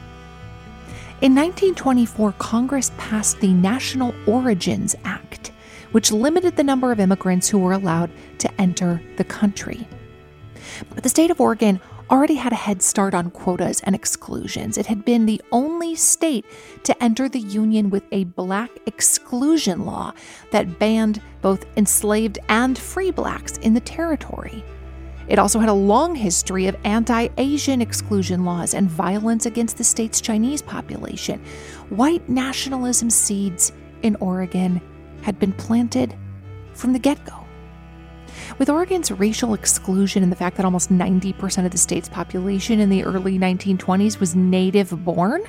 In 1.22 1.36
1924, 1.36 2.34
Congress 2.34 2.92
passed 2.98 3.40
the 3.40 3.54
National 3.54 4.16
Origins 4.26 4.96
Act, 5.04 5.52
which 5.92 6.12
limited 6.12 6.56
the 6.56 6.64
number 6.64 6.92
of 6.92 7.00
immigrants 7.00 7.50
who 7.50 7.60
were 7.60 7.74
allowed 7.74 8.10
to 8.40 8.62
enter 8.62 9.02
the 9.18 9.24
country. 9.24 9.88
But 10.94 11.04
the 11.04 11.10
state 11.10 11.32
of 11.32 11.42
Oregon 11.42 11.80
already 12.10 12.36
had 12.36 12.54
a 12.54 12.56
head 12.56 12.82
start 12.82 13.14
on 13.14 13.32
quotas 13.32 13.82
and 13.82 13.94
exclusions. 13.94 14.78
It 14.78 14.86
had 14.86 15.04
been 15.04 15.26
the 15.26 15.42
only 15.52 15.96
state 15.96 16.46
to 16.84 17.04
enter 17.04 17.28
the 17.28 17.40
Union 17.40 17.90
with 17.90 18.04
a 18.12 18.24
black 18.26 18.72
exclusion 18.86 19.86
law 19.86 20.14
that 20.52 20.80
banned 20.80 21.22
both 21.42 21.66
enslaved 21.76 22.40
and 22.50 22.78
free 22.78 23.12
blacks 23.12 23.58
in 23.58 23.74
the 23.74 23.80
territory. 23.80 24.64
It 25.28 25.40
also 25.40 25.60
had 25.60 25.70
a 25.70 25.74
long 25.74 26.16
history 26.16 26.68
of 26.68 26.78
anti 26.86 27.28
Asian 27.38 27.82
exclusion 27.82 28.46
laws 28.46 28.74
and 28.74 28.90
violence 28.90 29.46
against 29.46 29.78
the 29.78 29.84
state's 29.84 30.22
Chinese 30.22 30.62
population. 30.62 31.44
White 31.90 32.28
nationalism 32.30 33.10
seeds 33.10 33.74
in 34.04 34.16
Oregon 34.18 34.82
had 35.22 35.38
been 35.40 35.52
planted 35.54 36.16
from 36.74 36.94
the 36.94 37.00
get 37.00 37.24
go. 37.26 37.47
With 38.58 38.70
Oregon's 38.70 39.12
racial 39.12 39.54
exclusion 39.54 40.24
and 40.24 40.32
the 40.32 40.36
fact 40.36 40.58
that 40.58 40.66
almost 40.66 40.92
90% 40.92 41.66
of 41.66 41.72
the 41.72 41.78
state's 41.78 42.10
population 42.10 42.80
in 42.80 42.90
the 42.90 43.04
early 43.04 43.38
1920s 43.38 44.20
was 44.20 44.36
native 44.36 45.04
born, 45.06 45.44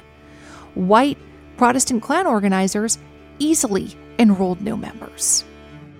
white 0.75 1.19
Protestant 1.57 2.03
Klan 2.03 2.27
organizers 2.27 2.99
easily 3.39 3.95
enrolled 4.19 4.61
new 4.61 4.77
members. 4.77 5.45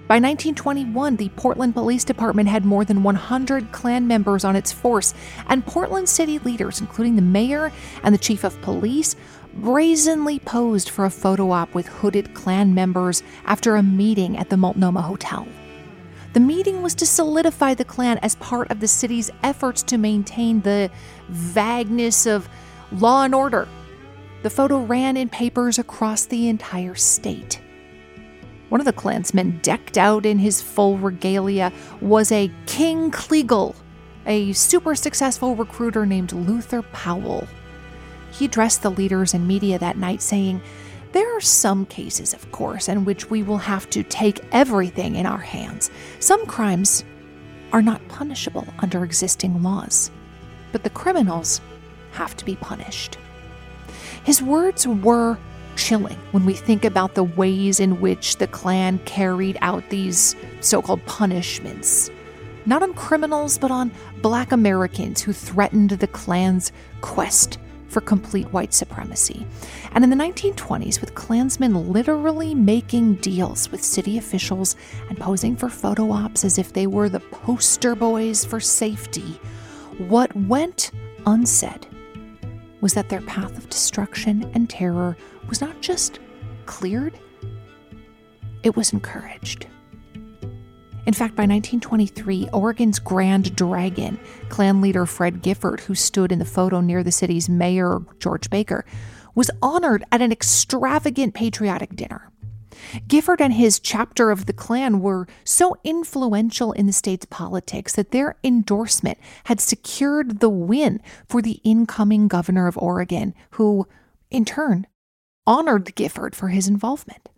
By 0.07 0.17
1921, 0.17 1.17
the 1.17 1.29
Portland 1.31 1.75
Police 1.75 2.05
Department 2.05 2.49
had 2.49 2.65
more 2.65 2.85
than 2.85 3.03
100 3.03 3.73
Klan 3.73 4.07
members 4.07 4.43
on 4.43 4.57
its 4.57 4.73
force, 4.73 5.13
and 5.49 5.67
Portland 5.67 6.09
city 6.09 6.39
leaders, 6.39 6.81
including 6.81 7.17
the 7.17 7.23
mayor 7.23 7.71
and 8.03 8.15
the 8.15 8.19
chief 8.19 8.43
of 8.43 8.61
police, 8.63 9.17
brazenly 9.55 10.39
posed 10.39 10.89
for 10.89 11.05
a 11.05 11.11
photo 11.11 11.51
op 11.51 11.75
with 11.75 11.87
hooded 11.87 12.33
Klan 12.35 12.75
members 12.75 13.23
after 13.45 13.77
a 13.77 13.83
meeting 13.83 14.39
at 14.39 14.49
the 14.49 14.57
Multnomah 14.57 15.03
Hotel. 15.03 15.47
The 16.39 16.45
meeting 16.45 16.83
was 16.83 16.95
to 16.95 17.05
solidify 17.05 17.75
the 17.75 17.85
Klan 17.85 18.19
as 18.19 18.37
part 18.37 18.71
of 18.71 18.79
the 18.79 18.87
city's 18.87 19.29
efforts 19.43 19.83
to 19.83 19.99
maintain 19.99 20.61
the 20.61 20.89
vagueness 21.29 22.27
of 22.27 22.49
law 22.93 23.25
and 23.25 23.35
order. 23.35 23.67
The 24.45 24.51
photo 24.51 24.79
ran 24.79 25.17
in 25.17 25.31
papers 25.31 25.81
across 25.81 26.27
the 26.27 26.49
entire 26.49 26.95
state. 26.95 27.61
One 28.69 28.81
of 28.81 28.85
the 28.85 28.93
Klansmen, 28.93 29.59
decked 29.63 29.99
out 29.99 30.25
in 30.25 30.39
his 30.39 30.63
full 30.63 30.97
regalia, 30.97 31.73
was 32.01 32.31
a 32.31 32.53
King 32.67 33.11
Kleagle, 33.11 33.75
a 34.25 34.53
super 34.53 34.95
successful 34.95 35.57
recruiter 35.57 36.07
named 36.07 36.33
Luther 36.33 36.83
Powell. 36.83 37.49
He 38.31 38.45
addressed 38.45 38.83
the 38.83 38.93
leaders 38.93 39.35
and 39.35 39.49
media 39.49 39.77
that 39.81 39.99
night, 39.99 40.23
saying, 40.23 40.63
There 41.13 41.37
are 41.37 41.41
some 41.41 41.87
cases, 41.87 42.35
of 42.35 42.51
course, 42.53 42.89
in 42.89 43.05
which 43.05 43.31
we 43.31 43.43
will 43.43 43.59
have 43.59 43.89
to 43.91 44.03
take 44.03 44.45
everything 44.53 45.17
in 45.17 45.25
our 45.25 45.39
hands. 45.39 45.91
Some 46.21 46.45
crimes 46.47 47.05
are 47.73 47.83
not 47.83 48.07
punishable 48.09 48.67
under 48.81 49.05
existing 49.05 49.63
laws, 49.63 50.11
but 50.71 50.83
the 50.83 50.91
criminals 50.91 51.61
have 52.13 52.37
to 52.37 52.45
be 52.45 52.57
punished. 52.57 53.19
His 54.25 54.43
words 54.43 54.87
were 54.87 55.39
chilling 55.77 56.19
when 56.33 56.45
we 56.45 56.53
think 56.55 56.85
about 56.85 57.15
the 57.15 57.25
ways 57.25 57.81
in 57.81 58.01
which 58.01 58.37
the 58.37 58.47
Klan 58.47 58.99
carried 59.07 59.57
out 59.63 59.89
these 59.89 60.37
so 60.61 60.83
called 60.83 61.05
punishments. 61.07 62.11
Not 62.67 62.83
on 62.83 62.93
criminals, 62.93 63.57
but 63.57 63.71
on 63.71 63.93
black 64.21 64.53
Americans 64.53 65.23
who 65.23 65.33
threatened 65.33 65.91
the 65.91 66.07
Klan's 66.07 66.71
quest 67.01 67.59
for 67.89 68.01
complete 68.01 68.53
white 68.53 68.75
supremacy. 68.75 69.47
And 69.93 70.05
in 70.05 70.11
the 70.11 70.17
1920s, 70.17 71.01
with 71.01 71.15
Klansmen 71.15 71.93
literally 71.93 72.55
making 72.55 73.17
deals 73.17 73.71
with 73.71 73.83
city 73.83 74.19
officials 74.19 74.77
and 75.09 75.19
posing 75.19 75.57
for 75.57 75.69
photo 75.69 76.11
ops 76.11 76.45
as 76.45 76.59
if 76.59 76.73
they 76.73 76.87
were 76.87 77.09
the 77.09 77.21
poster 77.21 77.95
boys 77.95 78.45
for 78.45 78.61
safety, 78.61 79.41
what 79.99 80.35
went 80.37 80.91
unsaid 81.27 81.87
was 82.81 82.95
that 82.95 83.09
their 83.09 83.23
path 83.23 83.57
of 83.59 83.69
destruction 83.69 84.51
and 84.55 84.71
terror 84.71 85.17
was 85.49 85.61
not 85.61 85.81
just 85.81 86.21
cleared, 86.67 87.19
it 88.63 88.77
was 88.77 88.93
encouraged. 88.93 89.67
In 91.07 91.15
fact, 91.15 91.37
by 91.37 91.45
1923, 91.45 92.51
Oregon's 92.53 92.99
Grand 92.99 93.57
Dragon, 93.57 94.19
Klan 94.51 94.83
leader 94.83 95.07
Fred 95.07 95.41
Gifford, 95.41 95.81
who 95.81 95.95
stood 95.95 96.31
in 96.31 96.39
the 96.39 96.45
photo 96.45 96.81
near 96.81 97.03
the 97.03 97.11
city's 97.11 97.49
mayor, 97.49 98.01
George 98.19 98.51
Baker, 98.51 98.85
was 99.35 99.51
honored 99.63 100.05
at 100.13 100.21
an 100.21 100.33
extravagant 100.33 101.33
patriotic 101.33 101.97
dinner. 101.97 102.31
Gifford 103.07 103.41
and 103.41 103.55
his 103.55 103.81
chapter 103.81 104.31
of 104.31 104.47
the 104.47 104.53
Klan 104.53 105.01
were 105.01 105.27
so 105.45 105.77
influential 105.83 106.73
in 106.73 106.87
the 106.87 106.93
state's 106.93 107.27
politics 107.27 107.95
that 107.95 108.11
their 108.11 108.37
endorsement 108.45 109.19
had 109.45 109.61
secured 109.61 110.41
the 110.41 110.51
win 110.51 111.01
for 111.27 111.41
the 111.41 111.61
incoming 111.65 112.29
governor 112.29 112.67
of 112.67 112.79
Oregon, 112.79 113.35
who, 113.53 113.87
in 114.31 114.45
turn, 114.45 114.87
honored 115.47 115.95
Gifford 115.95 116.37
for 116.37 116.49
his 116.49 116.69
involvement. 116.69 117.29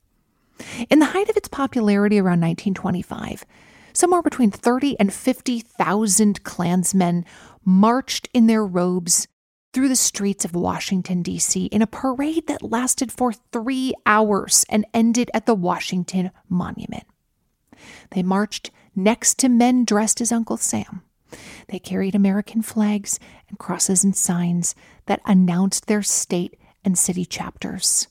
In 0.89 0.99
the 0.99 1.07
height 1.07 1.29
of 1.29 1.37
its 1.37 1.49
popularity 1.49 2.19
around 2.19 2.41
1925, 2.41 3.45
somewhere 3.93 4.23
between 4.23 4.51
30 4.51 4.99
and 4.99 5.13
50,000 5.13 6.45
Klansmen 6.45 7.25
marched 7.65 8.29
in 8.33 8.47
their 8.47 8.65
robes 8.65 9.29
through 9.73 9.89
the 9.89 9.97
streets 9.97 10.45
of 10.45 10.55
Washington, 10.55 11.23
D.C., 11.23 11.67
in 11.67 11.83
a 11.83 11.87
parade 11.87 12.47
that 12.49 12.63
lasted 12.63 13.13
for 13.13 13.33
three 13.33 13.95
hours 14.05 14.65
and 14.69 14.85
ended 14.93 15.31
at 15.33 15.47
the 15.47 15.55
Washington 15.55 16.31
Monument. 16.49 17.05
They 18.11 18.23
marched 18.23 18.71
next 18.97 19.39
to 19.39 19.49
men 19.49 19.85
dressed 19.85 20.21
as 20.21 20.33
Uncle 20.33 20.57
Sam. 20.57 21.03
They 21.69 21.79
carried 21.79 22.15
American 22.17 22.63
flags 22.63 23.21
and 23.49 23.59
crosses 23.59 24.03
and 24.03 24.17
signs 24.17 24.75
that 25.07 25.21
announced 25.25 25.87
their 25.87 26.03
state 26.03 26.59
and 26.85 26.99
city 26.99 27.25
chapters. 27.25 28.09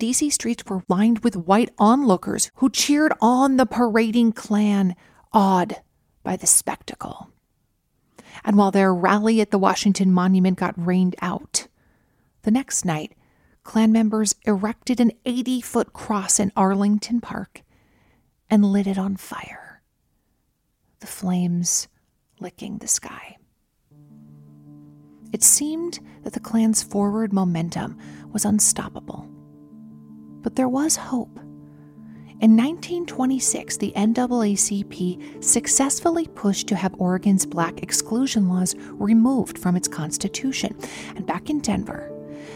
DC 0.00 0.32
streets 0.32 0.64
were 0.66 0.82
lined 0.88 1.18
with 1.20 1.36
white 1.36 1.70
onlookers 1.78 2.50
who 2.56 2.70
cheered 2.70 3.12
on 3.20 3.58
the 3.58 3.66
parading 3.66 4.32
Klan, 4.32 4.96
awed 5.32 5.82
by 6.22 6.36
the 6.36 6.46
spectacle. 6.46 7.28
And 8.42 8.56
while 8.56 8.70
their 8.70 8.94
rally 8.94 9.42
at 9.42 9.50
the 9.50 9.58
Washington 9.58 10.10
Monument 10.10 10.58
got 10.58 10.74
rained 10.76 11.16
out, 11.20 11.68
the 12.42 12.50
next 12.50 12.86
night, 12.86 13.14
Klan 13.62 13.92
members 13.92 14.34
erected 14.46 15.00
an 15.00 15.12
80 15.26 15.60
foot 15.60 15.92
cross 15.92 16.40
in 16.40 16.50
Arlington 16.56 17.20
Park 17.20 17.62
and 18.48 18.64
lit 18.64 18.86
it 18.86 18.96
on 18.96 19.16
fire, 19.16 19.82
the 21.00 21.06
flames 21.06 21.88
licking 22.40 22.78
the 22.78 22.88
sky. 22.88 23.36
It 25.32 25.42
seemed 25.42 26.00
that 26.24 26.32
the 26.32 26.40
Klan's 26.40 26.82
forward 26.82 27.34
momentum 27.34 27.98
was 28.32 28.46
unstoppable. 28.46 29.28
But 30.42 30.56
there 30.56 30.68
was 30.68 30.96
hope. 30.96 31.38
In 32.40 32.56
1926, 32.56 33.76
the 33.76 33.92
NAACP 33.94 35.44
successfully 35.44 36.26
pushed 36.28 36.68
to 36.68 36.76
have 36.76 36.94
Oregon's 36.98 37.44
black 37.44 37.82
exclusion 37.82 38.48
laws 38.48 38.74
removed 38.92 39.58
from 39.58 39.76
its 39.76 39.86
constitution. 39.86 40.74
And 41.16 41.26
back 41.26 41.50
in 41.50 41.60
Denver, 41.60 42.10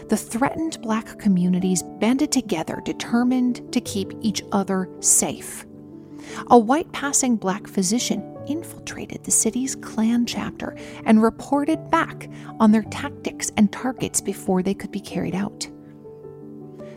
the 0.09 0.17
threatened 0.17 0.81
black 0.81 1.19
communities 1.19 1.83
banded 1.99 2.31
together, 2.31 2.81
determined 2.83 3.71
to 3.73 3.79
keep 3.79 4.13
each 4.21 4.41
other 4.51 4.89
safe. 5.01 5.67
A 6.47 6.57
white 6.57 6.91
passing 6.91 7.35
black 7.35 7.67
physician 7.67 8.35
infiltrated 8.47 9.23
the 9.23 9.31
city's 9.31 9.75
Klan 9.75 10.25
chapter 10.25 10.75
and 11.05 11.21
reported 11.21 11.91
back 11.91 12.27
on 12.59 12.71
their 12.71 12.83
tactics 12.83 13.51
and 13.57 13.71
targets 13.71 14.21
before 14.21 14.63
they 14.63 14.73
could 14.73 14.91
be 14.91 14.99
carried 14.99 15.35
out. 15.35 15.67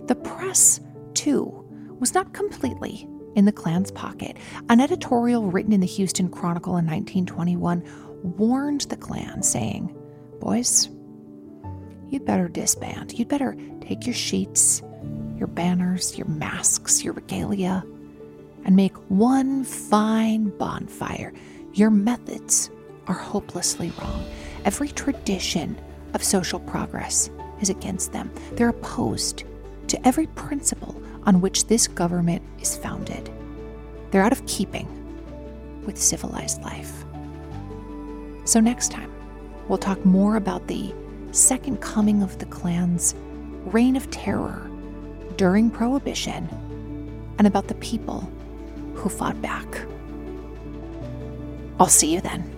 The 0.09 0.15
press, 0.15 0.81
too, 1.13 1.67
was 2.01 2.15
not 2.15 2.33
completely 2.33 3.07
in 3.35 3.45
the 3.45 3.53
Klan's 3.53 3.91
pocket. 3.91 4.39
An 4.71 4.81
editorial 4.81 5.51
written 5.51 5.73
in 5.73 5.81
the 5.81 5.87
Houston 5.87 6.31
Chronicle 6.31 6.79
in 6.79 6.87
1921 6.87 7.85
warned 8.23 8.81
the 8.83 8.97
Klan, 8.97 9.43
saying, 9.43 9.95
Boys, 10.41 10.89
you'd 12.09 12.25
better 12.25 12.49
disband. 12.49 13.19
You'd 13.19 13.29
better 13.29 13.55
take 13.83 14.07
your 14.07 14.15
sheets, 14.15 14.83
your 15.37 15.47
banners, 15.47 16.17
your 16.17 16.27
masks, 16.27 17.05
your 17.05 17.13
regalia, 17.13 17.85
and 18.65 18.75
make 18.75 18.97
one 19.11 19.63
fine 19.63 20.49
bonfire. 20.57 21.35
Your 21.75 21.91
methods 21.91 22.71
are 23.09 23.15
hopelessly 23.15 23.93
wrong. 24.01 24.25
Every 24.65 24.89
tradition 24.89 25.79
of 26.15 26.25
social 26.25 26.61
progress 26.61 27.29
is 27.61 27.69
against 27.69 28.13
them. 28.13 28.31
They're 28.53 28.71
opposed 28.71 29.45
to 29.89 30.07
every 30.07 30.27
principle 30.29 31.03
on 31.25 31.41
which 31.41 31.67
this 31.67 31.87
government 31.87 32.43
is 32.61 32.77
founded. 32.77 33.31
They're 34.11 34.23
out 34.23 34.33
of 34.33 34.45
keeping 34.47 34.87
with 35.85 35.99
civilized 35.99 36.63
life. 36.63 37.05
So, 38.45 38.61
next 38.61 38.91
time, 38.91 39.13
we'll 39.69 39.79
talk 39.79 40.05
more 40.05 40.37
about 40.37 40.67
the 40.67 40.95
second 41.33 41.81
coming 41.81 42.23
of 42.23 42.39
the 42.39 42.47
Klan's 42.47 43.15
reign 43.67 43.97
of 43.97 44.11
terror 44.11 44.71
during 45.37 45.71
Prohibition 45.71 46.49
and 47.39 47.47
about 47.47 47.69
the 47.69 47.75
people 47.77 48.31
who 48.95 49.09
fought 49.09 49.41
back. 49.43 49.67
I'll 51.79 51.87
see 51.87 52.13
you 52.13 52.21
then. 52.21 52.58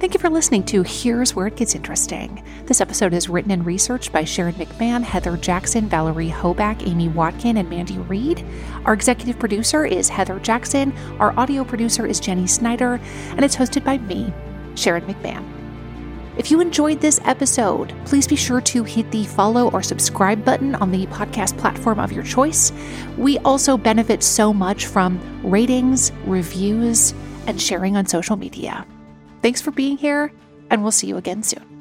Thank 0.00 0.12
you 0.12 0.20
for 0.20 0.28
listening 0.28 0.64
to 0.64 0.82
Here's 0.82 1.34
Where 1.34 1.46
It 1.46 1.56
Gets 1.56 1.76
Interesting. 1.76 2.44
This 2.66 2.80
episode 2.80 3.14
is 3.14 3.28
written 3.28 3.52
and 3.52 3.64
researched 3.64 4.12
by 4.12 4.24
Sharon 4.24 4.54
McMahon, 4.54 5.02
Heather 5.02 5.36
Jackson, 5.36 5.88
Valerie 5.88 6.28
Hoback, 6.28 6.86
Amy 6.86 7.08
Watkin, 7.08 7.56
and 7.56 7.70
Mandy 7.70 7.98
Reid. 7.98 8.44
Our 8.84 8.92
executive 8.92 9.38
producer 9.38 9.86
is 9.86 10.08
Heather 10.08 10.40
Jackson. 10.40 10.92
Our 11.20 11.32
audio 11.38 11.64
producer 11.64 12.06
is 12.06 12.20
Jenny 12.20 12.46
Snyder, 12.46 13.00
and 13.30 13.44
it's 13.44 13.56
hosted 13.56 13.84
by 13.84 13.98
me, 13.98 14.32
Sharon 14.74 15.04
McMahon. 15.04 15.48
If 16.36 16.50
you 16.50 16.60
enjoyed 16.60 17.00
this 17.00 17.20
episode, 17.24 17.94
please 18.04 18.26
be 18.26 18.36
sure 18.36 18.60
to 18.62 18.82
hit 18.82 19.10
the 19.12 19.24
follow 19.24 19.70
or 19.70 19.80
subscribe 19.80 20.44
button 20.44 20.74
on 20.74 20.90
the 20.90 21.06
podcast 21.06 21.56
platform 21.56 22.00
of 22.00 22.10
your 22.10 22.24
choice. 22.24 22.72
We 23.16 23.38
also 23.38 23.78
benefit 23.78 24.24
so 24.24 24.52
much 24.52 24.86
from 24.86 25.20
ratings, 25.44 26.10
reviews, 26.26 27.14
and 27.46 27.62
sharing 27.62 27.96
on 27.96 28.06
social 28.06 28.36
media. 28.36 28.84
Thanks 29.44 29.60
for 29.60 29.72
being 29.72 29.98
here, 29.98 30.32
and 30.70 30.82
we'll 30.82 30.90
see 30.90 31.06
you 31.06 31.18
again 31.18 31.42
soon. 31.42 31.73